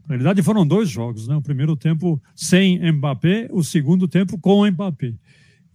na 0.08 0.14
realidade, 0.16 0.42
foram 0.42 0.66
dois 0.66 0.88
jogos, 0.88 1.28
né? 1.28 1.36
O 1.36 1.42
primeiro 1.42 1.76
tempo 1.76 2.20
sem 2.34 2.78
Mbappé, 2.92 3.48
o 3.50 3.62
segundo 3.62 4.08
tempo 4.08 4.38
com 4.38 4.66
Mbappé. 4.66 5.14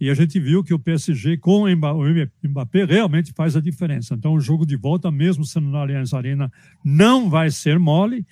E 0.00 0.08
a 0.10 0.14
gente 0.14 0.38
viu 0.38 0.62
que 0.62 0.72
o 0.72 0.78
PSG 0.78 1.38
com 1.38 1.64
o 1.64 2.48
Mbappé 2.48 2.84
realmente 2.84 3.32
faz 3.32 3.56
a 3.56 3.60
diferença. 3.60 4.14
Então, 4.14 4.34
o 4.34 4.40
jogo 4.40 4.64
de 4.64 4.76
volta, 4.76 5.10
mesmo 5.10 5.44
sendo 5.44 5.68
na 5.68 5.78
Allianz 5.78 6.14
Arena, 6.14 6.52
não 6.84 7.28
vai 7.28 7.50
ser 7.50 7.78
mole. 7.78 8.24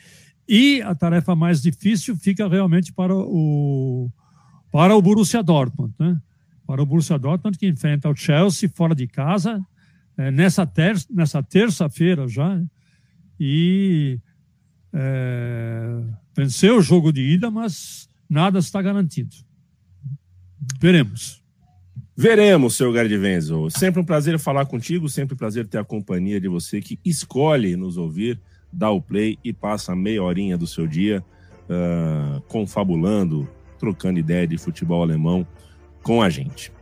E 0.48 0.80
a 0.82 0.94
tarefa 0.94 1.34
mais 1.34 1.60
difícil 1.60 2.14
fica 2.16 2.46
realmente 2.46 2.92
para 2.92 3.12
o, 3.12 4.08
para 4.70 4.94
o 4.94 5.02
Borussia 5.02 5.42
Dortmund, 5.42 5.92
né? 5.98 6.20
Para 6.64 6.82
o 6.82 6.86
Borussia 6.86 7.18
Dortmund 7.18 7.58
que 7.58 7.66
enfrenta 7.66 8.08
o 8.08 8.14
Chelsea 8.14 8.68
fora 8.68 8.94
de 8.94 9.08
casa 9.08 9.64
é, 10.16 10.30
nessa, 10.30 10.64
ter 10.64 10.96
nessa 11.10 11.42
terça-feira 11.42 12.28
já 12.28 12.62
e 13.40 14.20
é, 14.92 16.00
venceu 16.34 16.78
o 16.78 16.82
jogo 16.82 17.12
de 17.12 17.22
ida, 17.22 17.50
mas 17.50 18.08
nada 18.28 18.58
está 18.58 18.80
garantido. 18.80 19.34
Veremos. 20.80 21.42
Veremos, 22.16 22.76
seu 22.76 22.92
Gardivenzo. 22.92 23.68
Sempre 23.70 24.00
um 24.00 24.04
prazer 24.04 24.38
falar 24.38 24.64
contigo, 24.66 25.08
sempre 25.08 25.34
um 25.34 25.38
prazer 25.38 25.66
ter 25.66 25.78
a 25.78 25.84
companhia 25.84 26.40
de 26.40 26.48
você 26.48 26.80
que 26.80 26.98
escolhe 27.04 27.76
nos 27.76 27.96
ouvir 27.96 28.40
dá 28.72 28.90
o 28.90 29.00
play 29.00 29.38
e 29.42 29.52
passa 29.52 29.96
meia 29.96 30.22
horinha 30.22 30.56
do 30.56 30.66
seu 30.66 30.86
dia 30.86 31.24
uh, 31.68 32.40
confabulando, 32.42 33.48
trocando 33.78 34.18
ideia 34.18 34.46
de 34.46 34.58
futebol 34.58 35.02
alemão 35.02 35.46
com 36.02 36.22
a 36.22 36.28
gente. 36.28 36.72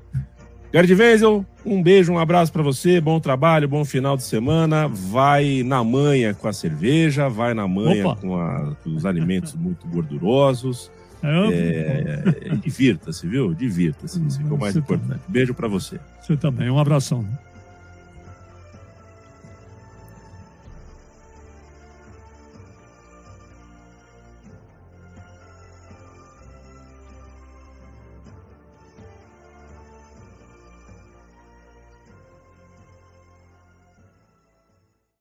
Gerd 0.73 0.93
Wenzel, 0.93 1.47
um 1.65 1.83
beijo, 1.83 2.13
um 2.13 2.19
abraço 2.19 2.53
para 2.53 2.63
você, 2.63 3.01
bom 3.01 3.19
trabalho, 3.19 3.69
bom 3.69 3.85
final 3.85 4.17
de 4.17 4.23
semana. 4.23 4.87
Vai 4.87 5.63
na 5.63 5.83
manha 5.83 6.35
com 6.35 6.47
a 6.47 6.53
cerveja, 6.53 7.29
vai 7.29 7.55
na 7.55 7.67
manha 7.67 8.15
com, 8.17 8.37
a, 8.37 8.77
com, 8.83 8.91
os 8.95 9.07
alimentos 9.07 9.55
muito 9.55 9.87
gordurosos. 9.89 10.91
É, 11.23 12.23
é, 12.51 12.57
divirta-se, 12.57 13.27
viu? 13.27 13.55
Divirta-se, 13.55 14.21
isso 14.27 14.41
é 14.43 14.53
o 14.53 14.59
mais 14.59 14.77
importante. 14.77 15.23
Beijo 15.27 15.55
para 15.55 15.67
você. 15.67 15.99
Você 16.21 16.37
também, 16.37 16.69
um 16.69 16.79
abração. 16.79 17.25